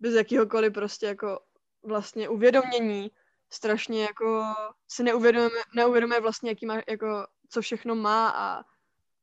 [0.00, 1.40] bez jakýhokoliv prostě jako
[1.82, 3.10] vlastně uvědomění
[3.50, 4.44] strašně jako
[4.88, 8.64] si neuvědomuje, neuvědomuje vlastně, jaký má, jako, co všechno má a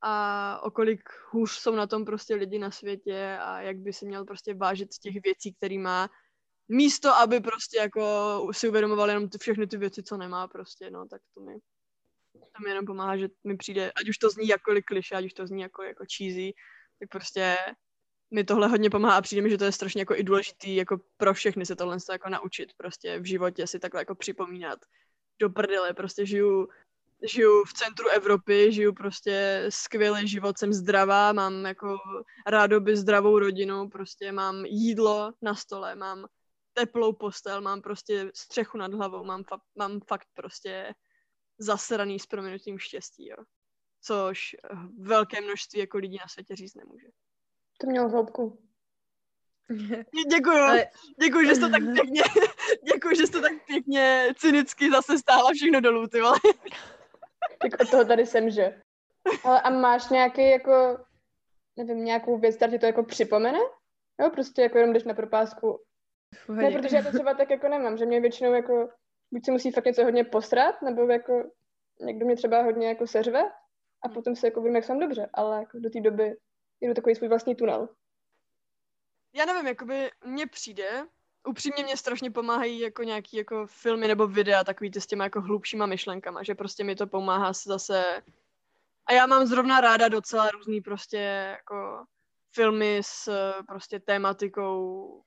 [0.08, 4.06] a o kolik hůř jsou na tom prostě lidi na světě a jak by si
[4.06, 6.10] měl prostě vážit z těch věcí, který má,
[6.68, 11.08] místo, aby prostě jako si uvědomoval jenom ty, všechny ty věci, co nemá prostě, no,
[11.08, 11.54] tak to mi,
[12.34, 15.34] to mi jenom pomáhá, že mi přijde, ať už to zní jakkoliv kliše, ať už
[15.34, 16.54] to zní jako, jako cheesy,
[17.00, 17.58] tak prostě
[18.32, 20.98] mi tohle hodně pomáhá a přijde mi, že to je strašně jako i důležitý jako
[21.18, 24.80] pro všechny se tohle jako naučit prostě v životě si takhle jako připomínat
[25.40, 26.68] do prdele, prostě žiju
[27.24, 31.98] žiju v centru Evropy, žiju prostě skvělý život, jsem zdravá, mám jako
[32.48, 36.28] rádoby zdravou rodinu, prostě mám jídlo na stole, mám
[36.74, 40.94] teplou postel, mám prostě střechu nad hlavou, mám, fa- mám fakt prostě
[41.58, 43.38] zasraný s proměnutím štěstí, jo.
[44.02, 44.56] Což
[45.00, 47.08] velké množství jako lidí na světě říct nemůže.
[47.78, 48.66] To mělo hloubku.
[50.30, 50.88] Děkuju, Ale...
[51.24, 52.22] děkuju, že jsi to tak pěkně,
[52.94, 56.38] děkuju, že jsi to tak pěkně cynicky zase stáhla všechno dolů, ty vole.
[57.62, 58.82] tak od toho tady jsem, že?
[59.44, 60.98] Ale a máš nějaký jako,
[61.78, 63.60] nevím, nějakou věc, která ti to jako připomene?
[64.22, 65.80] Jo, prostě jako jenom jdeš na propásku.
[66.50, 68.90] Ne, protože já to třeba tak jako nemám, že mě většinou jako,
[69.32, 71.44] buď se musí fakt něco hodně posrat, nebo jako
[72.02, 73.42] někdo mě třeba hodně jako seřve
[74.04, 76.36] a potom se jako vím, jak jsem dobře, ale jako do té doby
[76.82, 77.90] jdu takový svůj vlastní tunel.
[79.34, 81.08] já nevím, jakoby mně přijde,
[81.48, 85.42] upřímně mě strašně pomáhají jako nějaký jako filmy nebo videa takový ty s těma jako
[85.42, 88.22] hlubšíma myšlenkama, že prostě mi to pomáhá se zase
[89.06, 91.18] a já mám zrovna ráda docela různý prostě
[91.58, 92.06] jako
[92.52, 93.30] filmy s
[93.68, 95.22] prostě tématikou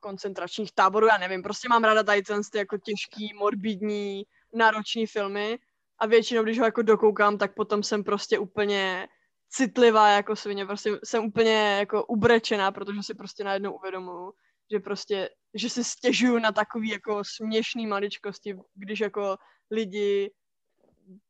[0.00, 5.58] koncentračních táborů, já nevím, prostě mám ráda tady ten jako těžký, morbidní, náročný filmy
[5.98, 9.08] a většinou, když ho jako dokoukám, tak potom jsem prostě úplně
[9.50, 14.32] citlivá jako svině, prostě jsem úplně jako ubrečená, protože si prostě najednou uvědomuju,
[14.70, 19.36] že prostě, že si stěžuju na takový jako směšný maličkosti, když jako
[19.70, 20.30] lidi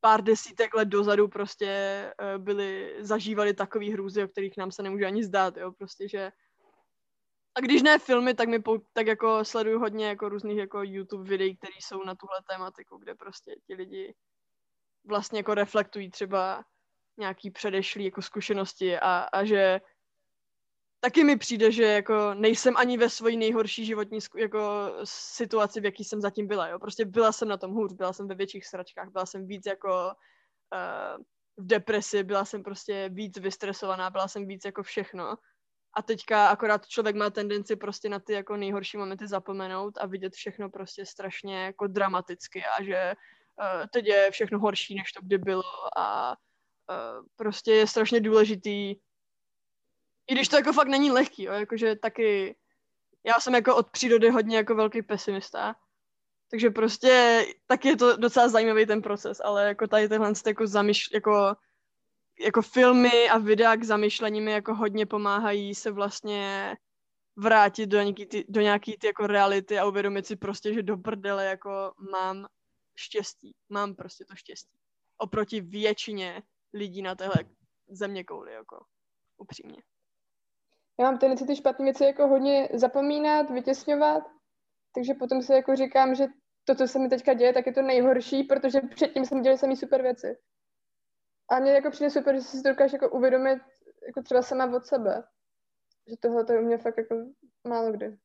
[0.01, 1.67] pár desítek let dozadu prostě
[2.21, 6.33] eh, byli, zažívali takový hrůzy, o kterých nám se nemůže ani zdát, jo, prostě, že
[7.55, 11.31] a když ne filmy, tak mi pou, tak jako sleduju hodně jako různých jako YouTube
[11.31, 14.15] videí, které jsou na tuhle tématiku, kde prostě ti lidi
[15.05, 16.65] vlastně jako reflektují třeba
[17.21, 19.81] nějaký předešlý jako zkušenosti a, a že
[21.01, 26.05] taky mi přijde, že jako nejsem ani ve svojí nejhorší životní jako situaci, v jaký
[26.05, 26.79] jsem zatím byla, jo.
[26.79, 30.13] Prostě byla jsem na tom hůř, byla jsem ve větších sračkách, byla jsem víc jako
[30.75, 31.25] uh,
[31.57, 35.37] v depresi, byla jsem prostě víc vystresovaná, byla jsem víc jako všechno.
[35.97, 40.33] A teďka akorát člověk má tendenci prostě na ty jako nejhorší momenty zapomenout a vidět
[40.33, 43.15] všechno prostě strašně jako dramaticky a že
[43.61, 46.37] uh, teď je všechno horší, než to kdy bylo a
[47.37, 48.97] prostě je strašně důležitý
[50.31, 52.57] i když to jako fakt není lehký, jo, jakože taky
[53.25, 55.75] já jsem jako od přírody hodně jako velký pesimista,
[56.51, 61.09] takže prostě tak je to docela zajímavý ten proces, ale jako tady tenhle jako, zamýš,
[61.15, 61.57] jako,
[62.41, 66.77] jako filmy a videa k zamýšlení mi jako hodně pomáhají se vlastně
[67.37, 70.97] vrátit do nějaký ty, do nějaký ty jako reality a uvědomit si prostě, že do
[70.97, 72.47] prdele jako mám
[72.97, 74.79] štěstí, mám prostě to štěstí.
[75.19, 76.43] Oproti většině
[76.75, 77.45] lidí na téhle
[77.89, 78.85] země kouli, jako
[79.37, 79.83] upřímně
[81.01, 84.25] já mám tendenci ty špatné věci jako hodně zapomínat, vytěsňovat,
[84.95, 86.27] takže potom si jako říkám, že
[86.65, 89.77] to, co se mi teďka děje, tak je to nejhorší, protože předtím jsem dělal samý
[89.77, 90.39] super věci.
[91.51, 93.63] A mně jako přijde super, že si to dokážeš jako uvědomit
[94.07, 95.23] jako třeba sama od sebe.
[96.09, 97.15] Že tohle to je u mě fakt jako
[97.69, 98.19] málo kdy.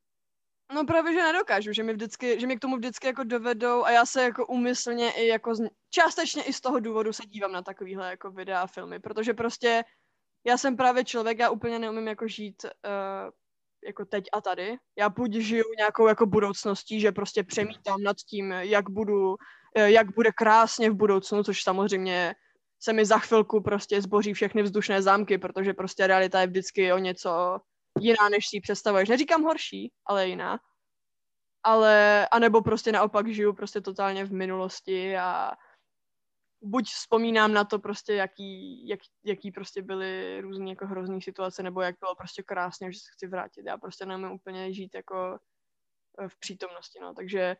[0.73, 3.91] No právě, že nedokážu, že mi vždycky, že mi k tomu vždycky jako dovedou a
[3.91, 7.61] já se jako umyslně i jako z, částečně i z toho důvodu se dívám na
[7.61, 9.83] takovýhle jako videa a filmy, protože prostě
[10.45, 13.31] já jsem právě člověk, já úplně neumím jako žít uh,
[13.85, 14.77] jako teď a tady.
[14.97, 19.35] Já buď žiju nějakou jako budoucností, že prostě přemítám nad tím, jak budu, uh,
[19.75, 22.35] jak bude krásně v budoucnu, což samozřejmě
[22.79, 26.97] se mi za chvilku prostě zboří všechny vzdušné zámky, protože prostě realita je vždycky o
[26.97, 27.59] něco
[27.99, 29.09] jiná, než si představuješ.
[29.09, 30.59] Neříkám horší, ale jiná.
[31.63, 35.51] Ale, anebo prostě naopak žiju prostě totálně v minulosti a
[36.61, 41.81] buď vzpomínám na to prostě, jaký, jak, jaký prostě byly různé jako hrozný situace, nebo
[41.81, 43.65] jak bylo prostě krásně, že se chci vrátit.
[43.65, 45.39] Já prostě nemůžu úplně žít jako
[46.19, 47.57] eh, v přítomnosti, no, takže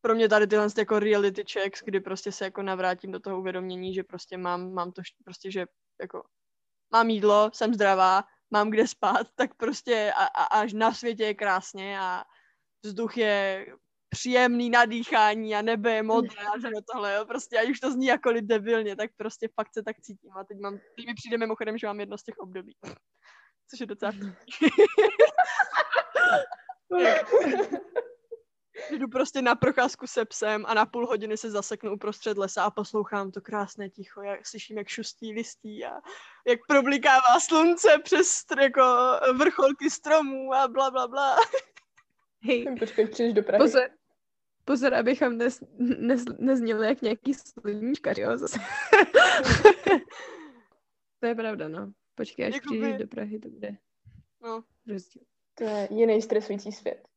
[0.00, 3.94] pro mě tady tyhle jako reality checks, kdy prostě se jako navrátím do toho uvědomění,
[3.94, 5.66] že prostě mám, mám to prostě, že
[6.00, 6.22] jako
[6.92, 11.34] mám jídlo, jsem zdravá, mám kde spát, tak prostě a, a, až na světě je
[11.34, 12.24] krásně a
[12.84, 13.66] vzduch je
[14.08, 18.06] příjemný nadýchání a nebe je modré a že tohle, jo, prostě, ať už to zní
[18.06, 21.78] jako debilně, tak prostě fakt se tak cítím a teď mám, teď mi přijde mimochodem,
[21.78, 22.76] že mám jedno z těch období,
[23.70, 24.12] což je docela
[28.92, 32.70] Jdu prostě na procházku se psem a na půl hodiny se zaseknu uprostřed lesa a
[32.70, 35.92] poslouchám to krásné ticho, jak slyším, jak šustí listí a
[36.48, 38.82] jak problikává slunce přes jako
[39.38, 41.36] vrcholky stromů a bla, bla, bla.
[42.42, 43.64] Hej, počkej, přijdeš do Prahy.
[43.64, 43.90] Pozor,
[44.64, 48.58] Pozor, abychom nes, nes, nezněli jak nějaký sluníčkař, jo, zase.
[51.20, 51.92] to je pravda, no.
[52.14, 52.78] Počkej, až Jakoby...
[52.78, 53.76] přijdeš do Prahy, to bude
[54.42, 54.64] no.
[54.86, 55.22] rozdíl.
[55.54, 57.09] To je jiný stresující svět.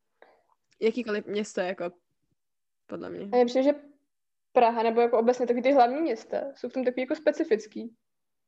[0.84, 1.91] Jakýkoliv město, jako
[2.88, 3.30] podle mě.
[3.32, 3.80] A je přijde, že
[4.52, 7.96] Praha nebo jako obecně taky ty hlavní města jsou v tom takový jako specifický.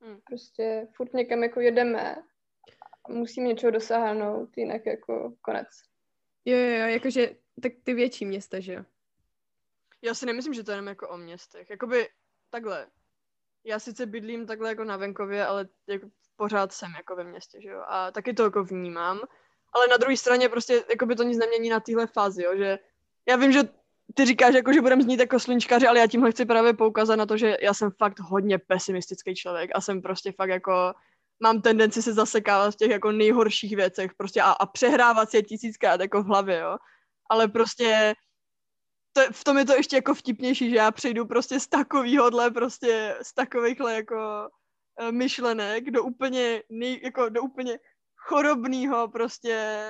[0.01, 0.19] Hmm.
[0.23, 5.67] Prostě furt někam jako jedeme a musíme něčeho dosáhnout, jinak jako konec.
[6.45, 8.83] Jo, jo, jo, jakože tak ty větší města, že jo?
[10.01, 11.69] Já si nemyslím, že to je jenom jako o městech.
[11.69, 12.09] Jakoby
[12.49, 12.87] takhle.
[13.63, 17.69] Já sice bydlím takhle jako na venkově, ale jako pořád jsem jako ve městě, že
[17.69, 17.83] jo?
[17.87, 19.21] A taky to jako vnímám.
[19.75, 22.57] Ale na druhé straně prostě jako by to nic nemění na téhle fázi, jo?
[22.57, 22.79] Že
[23.29, 23.63] já vím, že
[24.13, 27.25] ty říkáš, jako, že budem znít jako sluníčkaři, ale já tímhle chci právě poukázat na
[27.25, 30.93] to, že já jsem fakt hodně pesimistický člověk a jsem prostě fakt jako
[31.39, 35.43] mám tendenci se zasekávat v těch jako nejhorších věcech prostě a, a přehrávat si je
[35.43, 36.77] tisíckrát jako v hlavě, jo.
[37.29, 38.15] Ale prostě
[39.13, 43.17] to, v tom je to ještě jako vtipnější, že já přejdu prostě z takovýhodle, prostě
[43.21, 44.49] z takovýchhle jako
[45.01, 47.79] uh, myšlenek do úplně, nej, jako do úplně
[48.25, 49.85] chorobnýho prostě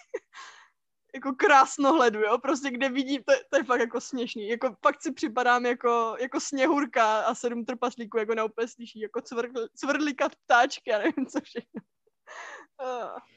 [1.14, 5.12] jako krásnohledu, jo, prostě kde vidím, to, to je fakt jako směšný, jako fakt si
[5.12, 10.92] připadám jako, jako sněhurka a sedm trpaslíků jako na úplně slyší, jako cvrl, cvrlikat ptáčky
[10.92, 11.80] a nevím co všechno.
[12.82, 13.18] Uh.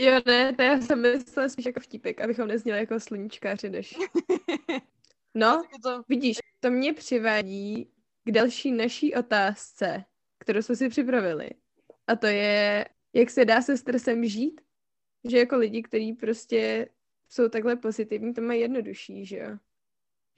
[0.00, 3.94] Jo, ne, to já jsem myslela spíš jako vtípek, abychom nezněli jako sluníčkáři, než...
[5.34, 6.02] No, to...
[6.08, 7.92] vidíš, to mě přivádí
[8.24, 10.04] k další naší otázce,
[10.38, 11.50] kterou jsme si připravili.
[12.06, 14.60] A to je, jak se dá se stresem žít?
[15.28, 16.88] Že jako lidi, kteří prostě
[17.28, 19.58] jsou takhle pozitivní, to mají jednodušší, že jo?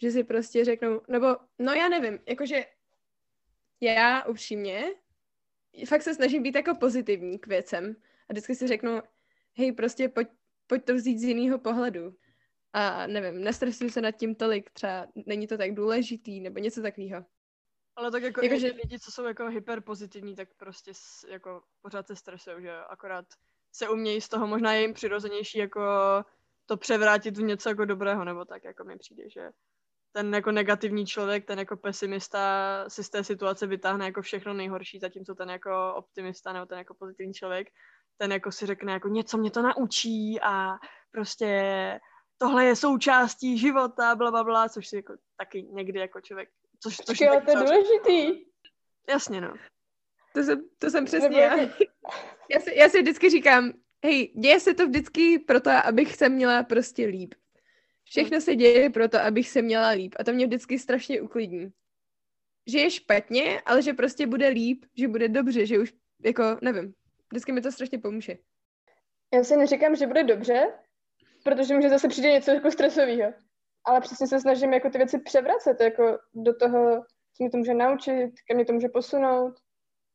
[0.03, 1.27] Že si prostě řeknou, nebo,
[1.59, 2.67] no já nevím, jakože
[3.81, 4.85] já upřímně
[5.87, 7.97] fakt se snažím být jako pozitivní k věcem
[8.29, 9.03] a vždycky si řeknu,
[9.57, 10.29] hej, prostě pojď,
[10.67, 12.17] pojď to vzít z jiného pohledu.
[12.73, 17.25] A nevím, nestresuji se nad tím tolik, třeba není to tak důležitý, nebo něco takového.
[18.01, 18.67] Ale tak jako, jako že...
[18.67, 20.93] lidi, co jsou jako hyperpozitivní, tak prostě
[21.29, 23.25] jako pořád se stresují, že akorát
[23.73, 25.81] se umějí z toho, možná je jim přirozenější jako
[26.67, 29.51] to převrátit v něco jako dobrého, nebo tak, jako mi přijde, že
[30.13, 32.41] ten jako negativní člověk, ten jako pesimista
[32.89, 36.95] si z té situace vytáhne jako všechno nejhorší, zatímco ten jako optimista nebo ten jako
[36.95, 37.69] pozitivní člověk,
[38.17, 40.79] ten jako si řekne jako něco mě to naučí a
[41.11, 42.01] prostě
[42.39, 46.49] tohle je součástí života, bla, bla, bla, což si jako taky někdy jako člověk,
[46.81, 48.45] což, což Počkej, ale to je důležitý.
[49.09, 49.55] Jasně, no.
[50.35, 51.57] To jsem, to jsem přesně já.
[52.51, 53.73] Já si, já si vždycky říkám,
[54.05, 57.35] hej, děje se to vždycky proto, abych se měla prostě líp.
[58.05, 60.15] Všechno se děje proto, abych se měla líp.
[60.19, 61.73] A to mě vždycky strašně uklidní.
[62.67, 65.93] Že je špatně, ale že prostě bude líp, že bude dobře, že už,
[66.25, 66.95] jako, nevím.
[67.33, 68.37] Vždycky mi to strašně pomůže.
[69.35, 70.73] Já si neříkám, že bude dobře,
[71.45, 73.33] protože může zase přijde něco jako stresového.
[73.85, 77.05] Ale přesně se snažím jako ty věci převracet, jako do toho,
[77.37, 79.55] co mi to může naučit, kam mě to může posunout.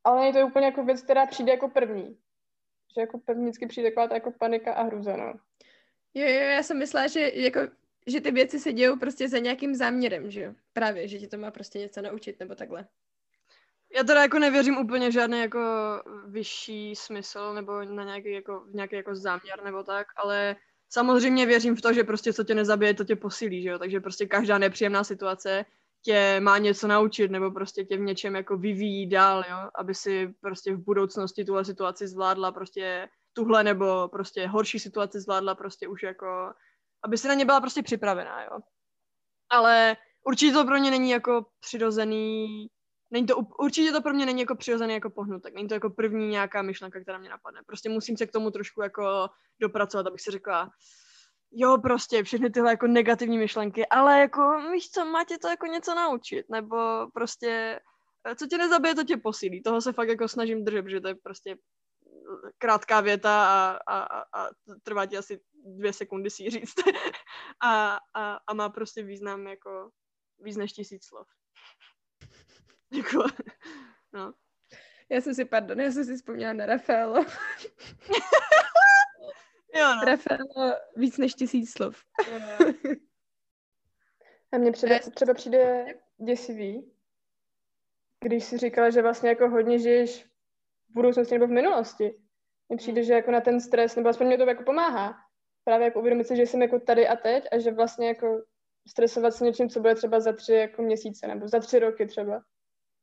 [0.04, 2.18] Ale je to úplně jako věc, která přijde jako první.
[2.96, 5.34] Že jako první vždycky přijde taková ta jako panika a hruza, no.
[6.14, 7.60] Jo, jo, já jsem myslela, že jako
[8.08, 10.54] že ty věci se dějou prostě za nějakým záměrem, že jo?
[10.74, 12.88] Právě, že ti to má prostě něco naučit, nebo takhle.
[13.96, 15.60] Já teda jako nevěřím úplně žádný jako
[16.26, 20.56] vyšší smysl, nebo na nějaký jako, nějaký jako záměr, nebo tak, ale
[20.90, 23.80] samozřejmě věřím v to, že prostě co tě nezabije, to tě posílí, že jo?
[23.80, 25.66] Takže prostě každá nepříjemná situace
[26.02, 29.70] tě má něco naučit, nebo prostě tě v něčem jako vyvíjí dál, jo?
[29.76, 35.56] Aby si prostě v budoucnosti tuhle situaci zvládla prostě tuhle nebo prostě horší situaci zvládla
[35.56, 36.54] prostě už jako
[37.06, 38.60] aby se na ně byla prostě připravená, jo.
[39.50, 42.68] Ale určitě to pro mě není jako přirozený,
[43.12, 46.28] není to, určitě to pro mě není jako přirozený jako pohnutek, není to jako první
[46.28, 47.62] nějaká myšlenka, která mě napadne.
[47.66, 50.70] Prostě musím se k tomu trošku jako dopracovat, abych si řekla,
[51.52, 54.42] jo, prostě všechny tyhle jako negativní myšlenky, ale jako,
[54.72, 56.78] víš co, má tě to jako něco naučit, nebo
[57.14, 57.80] prostě,
[58.40, 59.64] co tě nezabije, to tě posílí.
[59.64, 61.58] Toho se fakt jako snažím držet, že to je prostě
[62.58, 64.50] krátká věta a, a, a, a
[64.84, 66.74] trvá ti asi dvě sekundy si ji říct.
[67.64, 69.90] a, a, a má prostě význam jako
[70.40, 71.28] víc než tisíc slov.
[72.98, 73.24] jako,
[74.14, 74.34] no.
[75.10, 77.16] Já jsem si, pardon, já jsem si vzpomněla na Rafaelo.
[79.76, 80.02] jo, no.
[80.06, 82.04] Rafaelo víc než tisíc slov.
[84.52, 85.86] a mně třeba, třeba přijde
[86.26, 86.92] děsivý,
[88.24, 90.26] když si říkala, že vlastně jako hodně žiješ
[90.90, 92.16] v budoucnosti nebo v minulosti.
[92.70, 95.26] Mně přijde, že jako na ten stres, nebo aspoň mě to jako pomáhá
[95.66, 98.42] právě jako uvědomit si, že jsem jako tady a teď a že vlastně jako
[98.88, 102.42] stresovat se něčím, co bude třeba za tři jako měsíce nebo za tři roky třeba.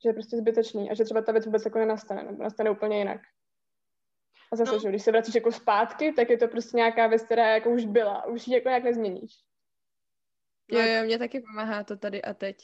[0.03, 2.99] Že je prostě zbytečný a že třeba ta věc vůbec jako nenastane nebo nastane úplně
[2.99, 3.21] jinak.
[4.53, 4.79] A zase, no.
[4.79, 7.85] že když se vracíš jako zpátky, tak je to prostě nějaká věc, která jako už
[7.85, 9.33] byla, už ji jako nějak nezměníš.
[10.69, 12.57] Jo, jo, mě taky pomáhá to tady a teď.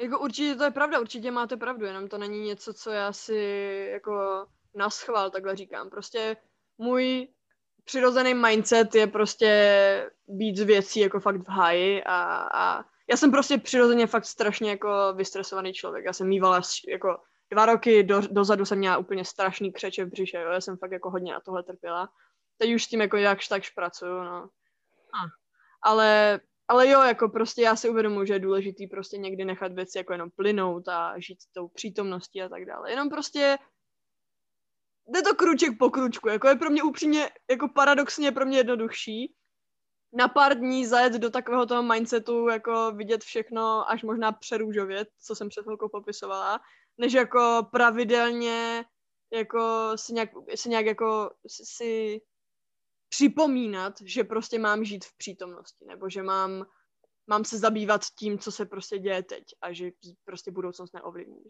[0.00, 3.36] Jako určitě to je pravda, určitě máte pravdu, jenom to není něco, co já si
[3.92, 5.90] jako naschvál takhle říkám.
[5.90, 6.36] Prostě
[6.78, 7.28] můj
[7.84, 13.30] přirozený mindset je prostě být z věcí jako fakt v háji a, a já jsem
[13.30, 16.04] prostě přirozeně fakt strašně jako vystresovaný člověk.
[16.04, 17.16] Já jsem mývala jako
[17.50, 20.50] dva roky do, dozadu jsem měla úplně strašný křeče v břiše, jo.
[20.50, 22.08] Já jsem fakt jako hodně na tohle trpěla.
[22.58, 24.48] Teď už s tím jako jakž takž pracuju, no.
[25.14, 25.20] A.
[25.82, 29.98] Ale, ale jo, jako prostě já si uvědomuji, že je důležitý prostě někdy nechat věci
[29.98, 32.90] jako jenom plynout a žít tou přítomností a tak dále.
[32.90, 33.58] Jenom prostě
[35.08, 39.34] jde to kruček po kručku, jako je pro mě upřímně, jako paradoxně pro mě jednodušší
[40.14, 45.34] na pár dní zajet do takového toho mindsetu, jako vidět všechno až možná přerůžově, co
[45.34, 46.60] jsem před chvilkou popisovala,
[46.98, 48.84] než jako pravidelně
[49.32, 51.30] jako si nějak, si nějak jako
[51.62, 52.20] si
[53.08, 56.66] připomínat, že prostě mám žít v přítomnosti, nebo že mám,
[57.26, 59.90] mám se zabývat tím, co se prostě děje teď a že
[60.24, 61.42] prostě budoucnost neovlivní.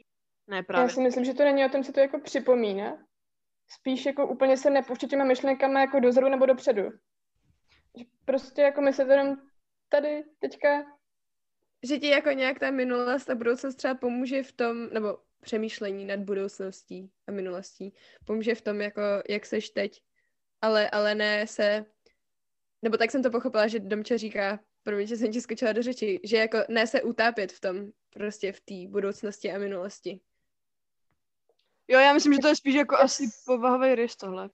[0.46, 0.88] Ne právě.
[0.88, 2.98] Já si myslím, že to není o tom, co to jako připomíná,
[3.68, 6.82] spíš jako úplně se nepouštět těma myšlenkama jako dozadu nebo dopředu.
[7.98, 9.36] Že prostě jako my se jenom
[9.88, 10.84] tady teďka
[11.84, 16.20] že ti jako nějak ta minulost a budoucnost třeba pomůže v tom, nebo přemýšlení nad
[16.20, 20.02] budoucností a minulostí, pomůže v tom, jako jak seš teď,
[20.60, 21.84] ale, ale ne se,
[22.82, 26.20] nebo tak jsem to pochopila, že Domče říká, promiň, že jsem ti skočila do řeči,
[26.24, 30.20] že jako ne se utápět v tom, prostě v té budoucnosti a minulosti.
[31.88, 34.50] Jo, já myslím, že to je spíš jako asi povahový rys tohle.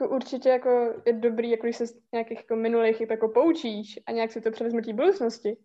[0.00, 3.98] Jako určitě jako je dobrý, jako když se z nějakých jako minulých chyb jako poučíš
[4.06, 5.56] a nějak si to převezme té budoucnosti.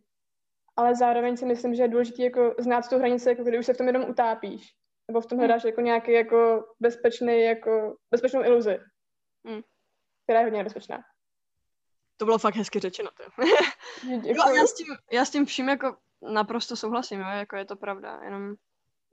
[0.75, 3.73] Ale zároveň si myslím, že je důležité jako znát tu hranici, jako když už se
[3.73, 4.75] v tom jenom utápíš.
[5.07, 8.79] Nebo v tom hledáš jako nějaký jako bezpečný, jako bezpečnou iluzi.
[9.47, 9.61] Hmm.
[10.23, 10.99] Která je hodně nebezpečná.
[12.17, 13.09] To bylo fakt hezky řečeno.
[14.23, 17.75] jo, já, s tím, já s tím vším jako naprosto souhlasím, jo, jako je to
[17.75, 18.55] pravda, jenom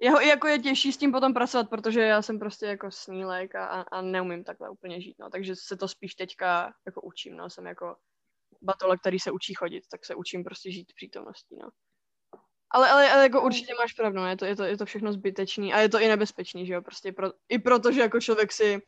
[0.02, 3.66] jeho, jako je těžší s tím potom pracovat, protože já jsem prostě jako snílek a,
[3.66, 7.66] a neumím takhle úplně žít, no, takže se to spíš teďka jako učím, no, jsem
[7.66, 7.96] jako
[8.62, 11.68] batole, který se učí chodit, tak se učím prostě žít přítomností, no.
[12.70, 15.12] Ale, ale, ale jako určitě máš pravdu, no, je to, je, to, je to všechno
[15.12, 18.52] zbytečný a je to i nebezpečný, že jo, prostě pro, i proto, že jako člověk
[18.52, 18.82] si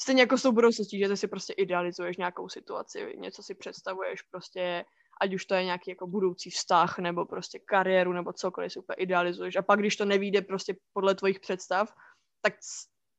[0.00, 4.22] stejně jako s tou budoucností, že ty si prostě idealizuješ nějakou situaci, něco si představuješ
[4.22, 4.84] prostě,
[5.20, 8.96] ať už to je nějaký jako budoucí vztah, nebo prostě kariéru, nebo cokoliv si úplně
[8.96, 9.56] idealizuješ.
[9.56, 11.94] A pak, když to nevíde prostě podle tvojich představ,
[12.42, 12.54] tak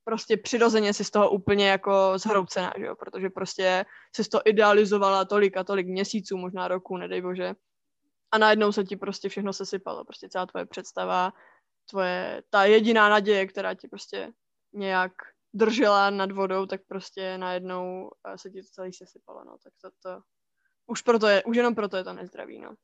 [0.03, 2.95] prostě přirozeně si z toho úplně jako zhroucená, že jo?
[2.95, 3.85] protože prostě
[4.15, 7.53] si to idealizovala tolik a tolik měsíců, možná roku, nedej bože.
[8.31, 11.33] A najednou se ti prostě všechno sesypalo, prostě celá tvoje představa,
[11.89, 14.31] tvoje, ta jediná naděje, která ti prostě
[14.73, 15.11] nějak
[15.53, 19.89] držela nad vodou, tak prostě najednou eh, se ti to celý sesypalo, no, tak to,
[20.03, 20.21] to
[20.88, 22.75] už proto je, už jenom proto je to nezdravý, no.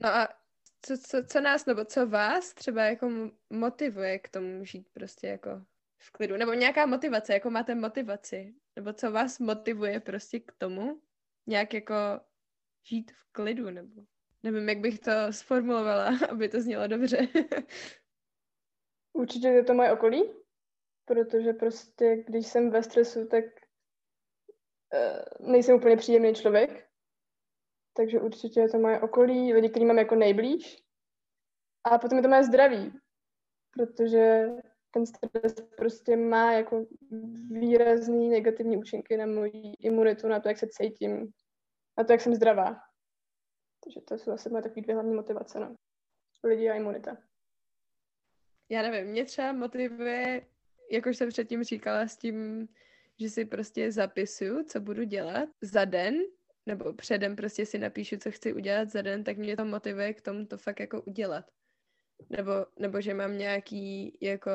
[0.00, 0.28] No a
[0.82, 3.10] co, co, co nás, nebo co vás třeba jako
[3.50, 5.50] motivuje k tomu žít prostě jako
[5.98, 6.36] v klidu?
[6.36, 8.54] Nebo nějaká motivace, jako máte motivaci?
[8.76, 11.00] Nebo co vás motivuje prostě k tomu
[11.46, 11.94] nějak jako
[12.82, 14.02] žít v klidu, nebo
[14.42, 17.28] nevím, jak bych to sformulovala, aby to znělo dobře.
[19.12, 20.30] Určitě je to moje okolí,
[21.04, 23.44] protože prostě, když jsem ve stresu, tak
[25.40, 26.88] nejsem úplně příjemný člověk,
[27.96, 30.82] takže určitě je to moje okolí, lidi, kteří mám jako nejblíž.
[31.84, 32.92] A potom je to moje zdraví,
[33.70, 34.48] protože
[34.90, 36.86] ten stres prostě má jako
[37.50, 41.32] výrazný negativní účinky na moji imunitu, na to, jak se cítím,
[41.98, 42.76] na to, jak jsem zdravá.
[43.84, 45.74] Takže to jsou asi moje takové dvě hlavní motivace, no.
[46.44, 47.16] Lidi a imunita.
[48.68, 50.46] Já nevím, mě třeba motivuje,
[50.90, 52.68] jak už jsem předtím říkala, s tím,
[53.20, 56.14] že si prostě zapisuju, co budu dělat za den,
[56.66, 60.20] nebo předem prostě si napíšu, co chci udělat za den, tak mě to motivuje k
[60.20, 61.50] tomu to fakt jako udělat.
[62.30, 64.50] Nebo, nebo že mám nějaký jako,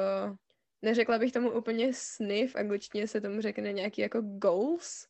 [0.82, 5.07] neřekla bych tomu úplně sny, v angličtině se tomu řekne nějaký jako goals,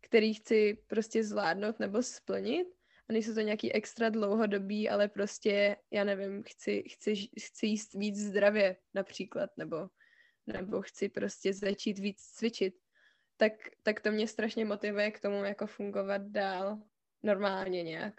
[0.00, 2.68] který chci prostě zvládnout nebo splnit.
[3.08, 8.16] A nejsou to nějaký extra dlouhodobý, ale prostě, já nevím, chci, chci, chci jíst víc
[8.18, 9.88] zdravě například, nebo,
[10.46, 12.74] nebo chci prostě začít víc cvičit.
[13.36, 16.78] Tak, tak to mě strašně motivuje k tomu jako fungovat dál
[17.22, 18.14] normálně nějak.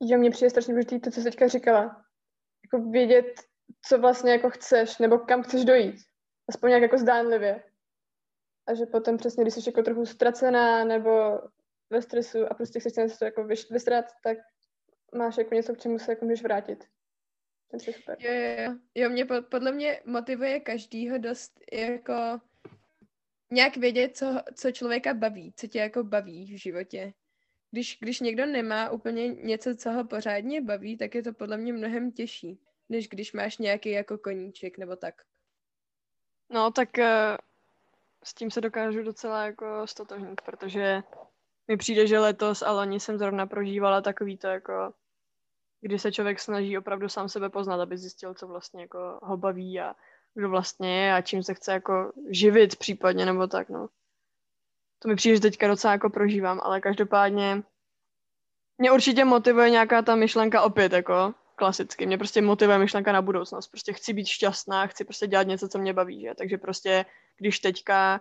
[0.00, 2.04] Jo, mně přijde strašně důležité to, co jsi teďka říkala.
[2.64, 3.40] Jako vědět,
[3.88, 5.96] co vlastně jako chceš, nebo kam chceš dojít.
[6.48, 7.64] Aspoň nějak jako zdánlivě.
[8.66, 11.40] A že potom přesně, když jsi jako trochu ztracená, nebo
[11.90, 14.38] ve stresu a prostě chceš něco jako vystrat, tak
[15.14, 16.84] máš jako něco, k čemu se jako můžeš vrátit.
[17.70, 18.16] Ten je super.
[18.20, 18.78] Jo, jo, jo.
[18.94, 22.40] jo mě podle mě motivuje každýho dost jako
[23.50, 27.12] nějak vědět, co, co člověka baví, co tě jako baví v životě.
[27.70, 31.72] Když, když někdo nemá úplně něco, co ho pořádně baví, tak je to podle mě
[31.72, 35.14] mnohem těžší, než když máš nějaký jako koníček nebo tak.
[36.50, 37.04] No, tak uh,
[38.24, 41.02] s tím se dokážu docela jako stotožnit, protože
[41.68, 44.94] mi přijde, že letos a loni jsem zrovna prožívala takový to jako,
[45.80, 49.80] kdy se člověk snaží opravdu sám sebe poznat, aby zjistil, co vlastně jako ho baví
[49.80, 49.94] a
[50.34, 53.88] kdo vlastně je a čím se chce jako živit případně nebo tak, no.
[54.98, 57.62] To mi přijde, že teďka docela jako prožívám, ale každopádně
[58.78, 62.06] mě určitě motivuje nějaká ta myšlenka opět, jako klasicky.
[62.06, 63.68] Mě prostě motivuje myšlenka na budoucnost.
[63.68, 66.34] Prostě chci být šťastná, chci prostě dělat něco, co mě baví, že?
[66.34, 67.04] Takže prostě,
[67.36, 68.20] když teďka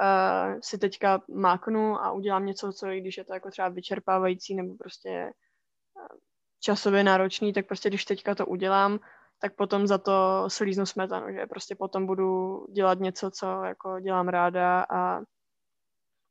[0.00, 4.54] uh, si teďka máknu a udělám něco, co i když je to jako třeba vyčerpávající
[4.54, 5.32] nebo prostě
[5.96, 6.18] uh,
[6.60, 8.98] časově náročný, tak prostě když teďka to udělám,
[9.40, 14.28] tak potom za to slíznu smetanu, že prostě potom budu dělat něco, co jako dělám
[14.28, 15.20] ráda a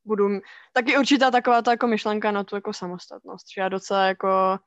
[0.05, 0.29] budu,
[0.73, 4.59] taky určitá taková ta jako myšlenka na tu jako samostatnost, že já docela jako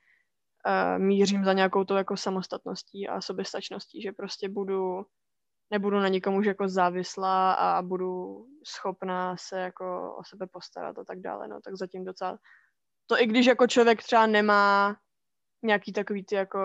[0.67, 5.07] uh, mířím za nějakou tou jako samostatností a soběstačností, že prostě budu
[5.71, 11.05] nebudu na nikomu už jako závislá a budu schopná se jako o sebe postarat a
[11.05, 12.39] tak dále, no, tak zatím docela.
[13.07, 14.97] To i když jako člověk třeba nemá
[15.63, 16.59] nějaký takový ty jako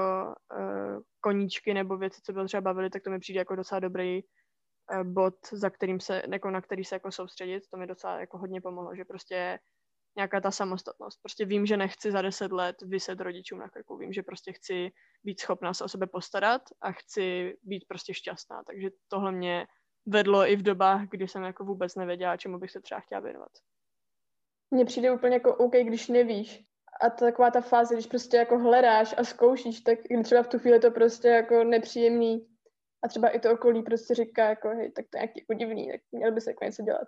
[0.57, 4.23] uh, koníčky nebo věci, co byl třeba bavili, tak to mi přijde jako docela dobrý
[4.23, 7.63] uh, bod, za kterým se, jako na který se jako soustředit.
[7.71, 9.59] To mi docela jako hodně pomohlo, že prostě
[10.15, 11.21] nějaká ta samostatnost.
[11.21, 13.97] Prostě vím, že nechci za deset let vyset rodičům na krku.
[13.97, 14.91] Vím, že prostě chci
[15.23, 18.63] být schopná se o sebe postarat a chci být prostě šťastná.
[18.63, 19.67] Takže tohle mě
[20.05, 23.51] vedlo i v dobách, kdy jsem jako vůbec nevěděla, čemu bych se třeba chtěla věnovat.
[24.71, 26.65] Mně přijde úplně jako OK, když nevíš.
[27.01, 30.79] A taková ta fáze, když prostě jako hledáš a zkoušíš, tak třeba v tu chvíli
[30.79, 32.47] to prostě jako nepříjemný.
[33.03, 36.01] A třeba i to okolí prostě říká jako, hej, tak to je nějaký udivný, tak
[36.11, 37.07] měl by se jako něco dělat.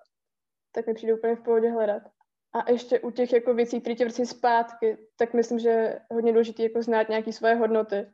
[0.71, 2.03] Tak mi přijde úplně v pohodě hledat.
[2.53, 6.31] A ještě u těch jako věcí, které tě vrcí zpátky, tak myslím, že je hodně
[6.31, 8.11] důležité jako znát nějaké svoje hodnoty.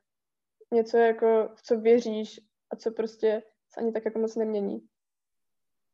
[0.74, 2.40] Něco jako, v co věříš
[2.72, 3.44] a co prostě
[3.74, 4.88] se ani tak jako moc nemění.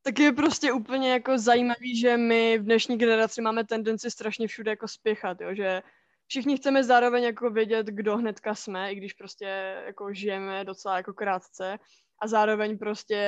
[0.08, 4.70] Tak je prostě úplně jako zajímavý, že my v dnešní generaci máme tendenci strašně všude
[4.70, 5.54] jako spěchat, jo?
[5.54, 5.82] že
[6.26, 9.44] všichni chceme zároveň jako vědět, kdo hnedka jsme, i když prostě
[9.86, 11.78] jako žijeme docela jako krátce
[12.18, 13.20] a zároveň prostě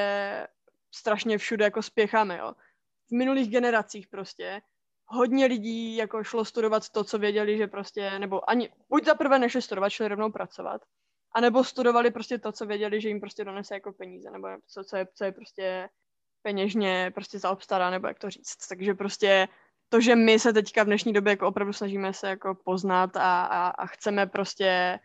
[0.95, 2.53] strašně všude jako spěcháme, jo.
[3.09, 4.63] V minulých generacích prostě
[5.05, 9.39] hodně lidí jako šlo studovat to, co věděli, že prostě, nebo ani, buď za prvé
[9.39, 10.83] nešli studovat, šli rovnou pracovat,
[11.35, 14.97] anebo studovali prostě to, co věděli, že jim prostě donese jako peníze, nebo co, co,
[14.97, 15.89] je, co je prostě
[16.43, 18.67] peněžně prostě zaobstará, nebo jak to říct.
[18.69, 19.49] Takže prostě
[19.89, 23.45] to, že my se teďka v dnešní době jako opravdu snažíme se jako poznat a,
[23.45, 24.99] a, a chceme prostě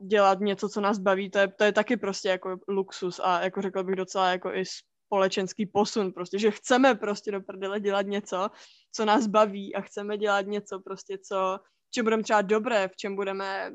[0.00, 3.62] dělat něco, co nás baví, to je, to je taky prostě jako luxus a jako
[3.62, 4.64] řekl bych docela jako i
[5.06, 8.48] společenský posun, prostě, že chceme prostě do prdele dělat něco,
[8.92, 11.58] co nás baví a chceme dělat něco prostě, co,
[11.90, 13.72] čem budeme třeba dobré, v čem budeme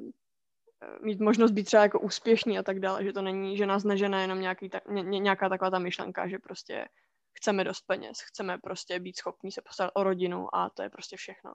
[1.01, 4.21] mít možnost být třeba jako úspěšný a tak dále, že to není, že nás nežene
[4.21, 6.87] jenom nějaký, ta, ně, nějaká taková ta myšlenka, že prostě
[7.33, 11.17] chceme dost peněz, chceme prostě být schopní se postarat o rodinu a to je prostě
[11.17, 11.53] všechno.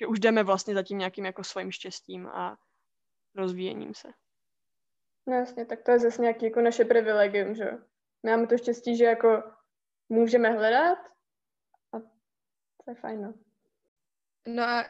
[0.00, 2.56] Že už jdeme vlastně za tím nějakým jako svým štěstím a
[3.34, 4.08] rozvíjením se.
[5.26, 7.70] No jasně, tak to je zase nějaký jako naše privilegium, že
[8.24, 9.42] Máme to štěstí, že jako
[10.08, 10.98] můžeme hledat
[11.92, 12.00] a
[12.84, 13.34] to je fajn, no.
[14.46, 14.84] No a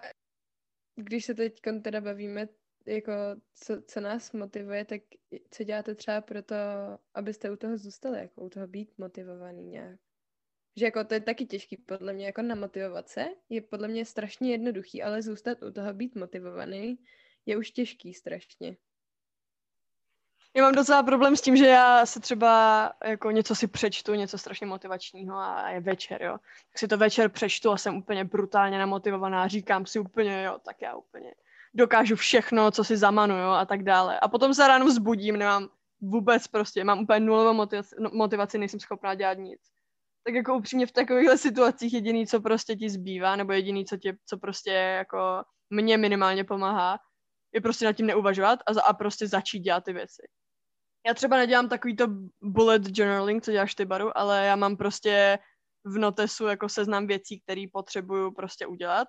[0.96, 2.48] když se teď teda bavíme,
[2.86, 3.12] jako
[3.54, 5.00] co, co nás motivuje, tak
[5.50, 6.54] co děláte třeba pro to,
[7.14, 10.00] abyste u toho zůstali, jako u toho být motivovaný nějak?
[10.76, 14.50] Že jako to je taky těžký podle mě, jako namotivovat se, je podle mě strašně
[14.50, 16.98] jednoduchý, ale zůstat u toho, být motivovaný,
[17.46, 18.76] je už těžký strašně.
[20.56, 24.38] Já mám docela problém s tím, že já se třeba jako něco si přečtu, něco
[24.38, 26.38] strašně motivačního a je večer, jo.
[26.68, 30.82] Tak si to večer přečtu a jsem úplně brutálně namotivovaná, říkám si úplně, jo, tak
[30.82, 31.34] já úplně
[31.74, 34.20] dokážu všechno, co si zamanu, jo, a tak dále.
[34.20, 35.68] A potom se ráno vzbudím, nemám
[36.00, 39.60] vůbec prostě, mám úplně nulovou motivaci, no, motivaci nejsem schopná dělat nic.
[40.24, 44.16] Tak jako upřímně v takovýchhle situacích jediný, co prostě ti zbývá, nebo jediný, co, tě,
[44.26, 46.98] co prostě jako mě minimálně pomáhá,
[47.54, 50.22] je prostě nad tím neuvažovat a, a prostě začít dělat ty věci.
[51.06, 52.06] Já třeba nedělám takový to
[52.42, 55.38] bullet journaling, co děláš ty, Baru, ale já mám prostě
[55.84, 59.08] v notesu jako seznam věcí, které potřebuju prostě udělat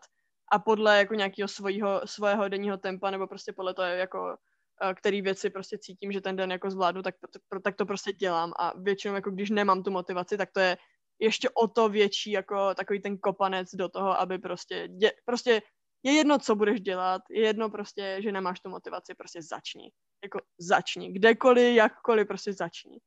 [0.52, 4.38] a podle jako nějakého svojho, svého denního tempa nebo prostě podle toho, jako
[4.84, 7.16] eh, který věci prostě cítím, že ten den jako zvládnu, tak,
[7.64, 10.78] tak to prostě dělám a většinou jako když nemám tu motivaci, tak to je
[11.20, 15.62] ještě o to větší jako takový ten kopanec do toho, aby prostě, dě, prostě
[16.04, 19.92] je jedno, co budeš dělat, je jedno prostě, že nemáš tu motivaci, prostě začni
[20.26, 21.12] jako začni.
[21.12, 23.00] Kdekoliv, jakkoliv, prostě začni.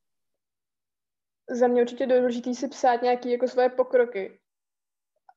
[1.51, 4.41] Za mě určitě důležité si psát nějaké jako svoje pokroky.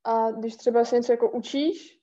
[0.04, 2.00] A když třeba se něco jako učíš,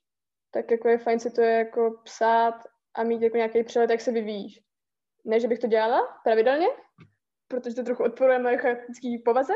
[0.51, 2.55] tak jako je fajn si to jako psát
[2.95, 4.61] a mít jako nějaký přehled, jak se vyvíjíš.
[5.25, 6.67] Ne, že bych to dělala pravidelně,
[7.49, 9.53] protože to trochu odporuje moje charakterické povaze,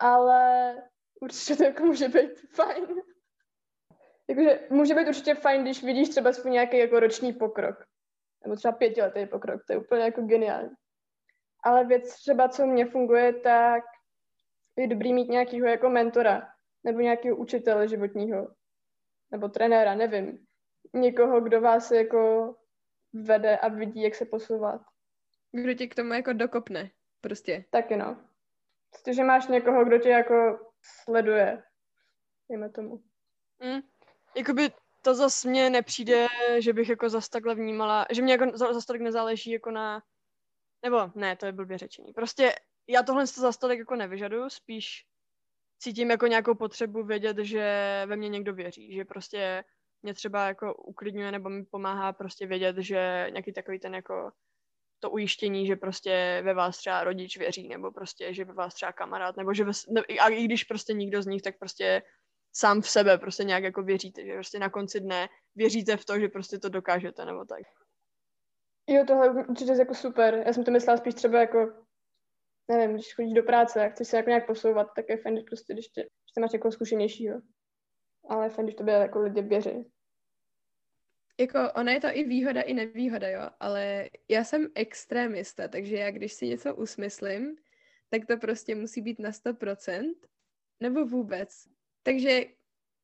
[0.00, 0.74] ale
[1.20, 2.86] určitě to jako může být fajn.
[4.28, 7.88] Jakože může být určitě fajn, když vidíš třeba svůj nějaký jako roční pokrok
[8.44, 10.70] nebo třeba pětiletý pokrok, to je úplně jako geniální.
[11.64, 13.84] Ale věc třeba, co mně funguje, tak
[14.76, 16.48] je dobrý mít nějakého jako mentora,
[16.88, 18.48] nebo nějakého učitele životního,
[19.30, 20.46] nebo trenéra, nevím.
[20.94, 22.54] Někoho, kdo vás jako
[23.12, 24.80] vede a vidí, jak se posouvat.
[25.52, 27.64] Kdo tě k tomu jako dokopne, prostě.
[27.70, 28.24] Taky no.
[28.90, 31.62] Protože máš někoho, kdo tě jako sleduje,
[32.48, 33.02] dejme tomu.
[33.58, 33.80] Mm.
[34.36, 34.70] Jakoby
[35.02, 36.26] to zase mně nepřijde,
[36.58, 40.02] že bych jako zase takhle vnímala, že mě jako zase tolik nezáleží jako na,
[40.82, 42.12] nebo ne, to je blbě řečení.
[42.12, 42.54] Prostě
[42.86, 45.07] já tohle to zase tolik jako nevyžaduju, spíš
[45.78, 49.64] cítím jako nějakou potřebu vědět, že ve mně někdo věří, že prostě
[50.02, 54.32] mě třeba jako uklidňuje nebo mi pomáhá prostě vědět, že nějaký takový ten jako
[55.00, 58.92] to ujištění, že prostě ve vás třeba rodič věří, nebo prostě, že ve vás třeba
[58.92, 62.02] kamarád, nebo že ve, ne, a i když prostě nikdo z nich, tak prostě
[62.52, 66.20] sám v sebe prostě nějak jako věříte, že prostě na konci dne věříte v to,
[66.20, 67.62] že prostě to dokážete, nebo tak.
[68.86, 70.42] Jo, tohle určitě je jako super.
[70.46, 71.72] Já jsem to myslela spíš třeba jako,
[72.68, 75.72] nevím, když chodíš do práce a chceš se jako nějak posouvat, tak je fajn, prostě,
[75.72, 77.40] když, tě, když tě máš jako zkušenějšího.
[78.28, 79.84] Ale je fajn, když to jako lidi věří.
[81.40, 86.10] Jako ona je to i výhoda, i nevýhoda, jo, ale já jsem extrémista, takže já
[86.10, 87.56] když si něco usmyslím,
[88.08, 90.14] tak to prostě musí být na 100%,
[90.80, 91.68] nebo vůbec.
[92.02, 92.44] Takže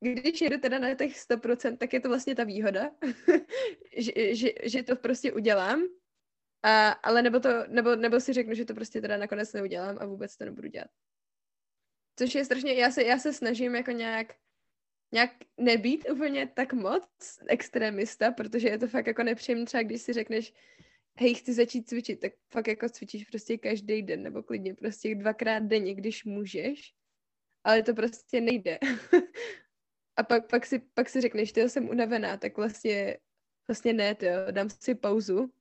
[0.00, 2.90] když jedu teda na těch 100%, tak je to vlastně ta výhoda,
[3.96, 5.82] že, že, že to prostě udělám,
[6.64, 10.06] a, ale nebo, to, nebo, nebo si řeknu, že to prostě teda nakonec neudělám a
[10.06, 10.90] vůbec to nebudu dělat.
[12.18, 14.34] Což je strašně, já se, já se snažím jako nějak
[15.14, 17.04] nějak nebýt úplně tak moc
[17.48, 20.52] extremista, protože je to fakt jako nepříjemné třeba, když si řekneš,
[21.18, 25.62] hej, chci začít cvičit, tak fakt jako cvičíš prostě každý den, nebo klidně prostě dvakrát
[25.62, 26.94] denně, když můžeš,
[27.64, 28.78] ale to prostě nejde.
[30.16, 33.18] a pak, pak, si, pak si řekneš, že jsem unavená, tak vlastně,
[33.68, 35.52] vlastně ne, tyjo, dám si pauzu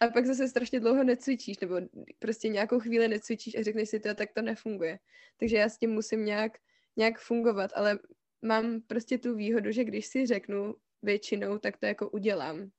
[0.00, 1.76] a pak zase strašně dlouho necvičíš, nebo
[2.18, 4.98] prostě nějakou chvíli necvičíš a řekneš si, to tak to nefunguje.
[5.36, 6.58] Takže já s tím musím nějak,
[6.96, 7.98] nějak fungovat, ale
[8.42, 12.70] mám prostě tu výhodu, že když si řeknu většinou, tak to jako udělám.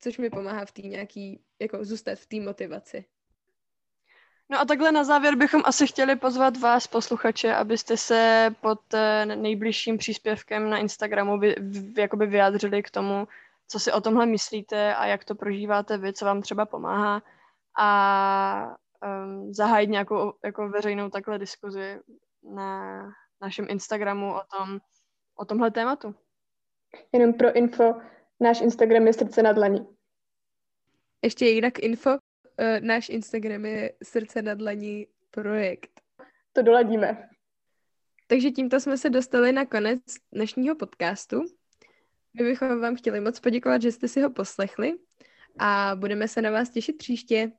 [0.00, 3.04] Což mi pomáhá v té nějaký, jako zůstat v té motivaci.
[4.48, 9.26] No a takhle na závěr bychom asi chtěli pozvat vás, posluchače, abyste se pod eh,
[9.26, 13.28] nejbližším příspěvkem na Instagramu vy, vy, jakoby vyjádřili k tomu,
[13.72, 17.22] co si o tomhle myslíte a jak to prožíváte vy, co vám třeba pomáhá
[17.78, 18.76] a
[19.24, 22.00] um, zahájit nějakou jako veřejnou takhle diskuzi
[22.54, 23.02] na,
[23.40, 24.78] našem Instagramu o, tom,
[25.38, 26.14] o tomhle tématu.
[27.12, 27.94] Jenom pro info,
[28.40, 29.86] náš Instagram je srdce na dlani.
[31.22, 32.18] Ještě jinak info, uh,
[32.80, 36.00] náš Instagram je srdce na dlani projekt.
[36.52, 37.28] To doladíme.
[38.26, 40.02] Takže tímto jsme se dostali na konec
[40.32, 41.61] dnešního podcastu.
[42.34, 44.98] My bychom vám chtěli moc poděkovat, že jste si ho poslechli
[45.58, 47.52] a budeme se na vás těšit příště.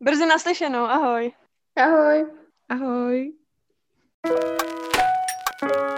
[0.00, 1.32] Brzy naslyšenou, ahoj.
[1.76, 2.26] Ahoj.
[2.68, 3.32] Ahoj.
[5.60, 5.97] Thank you.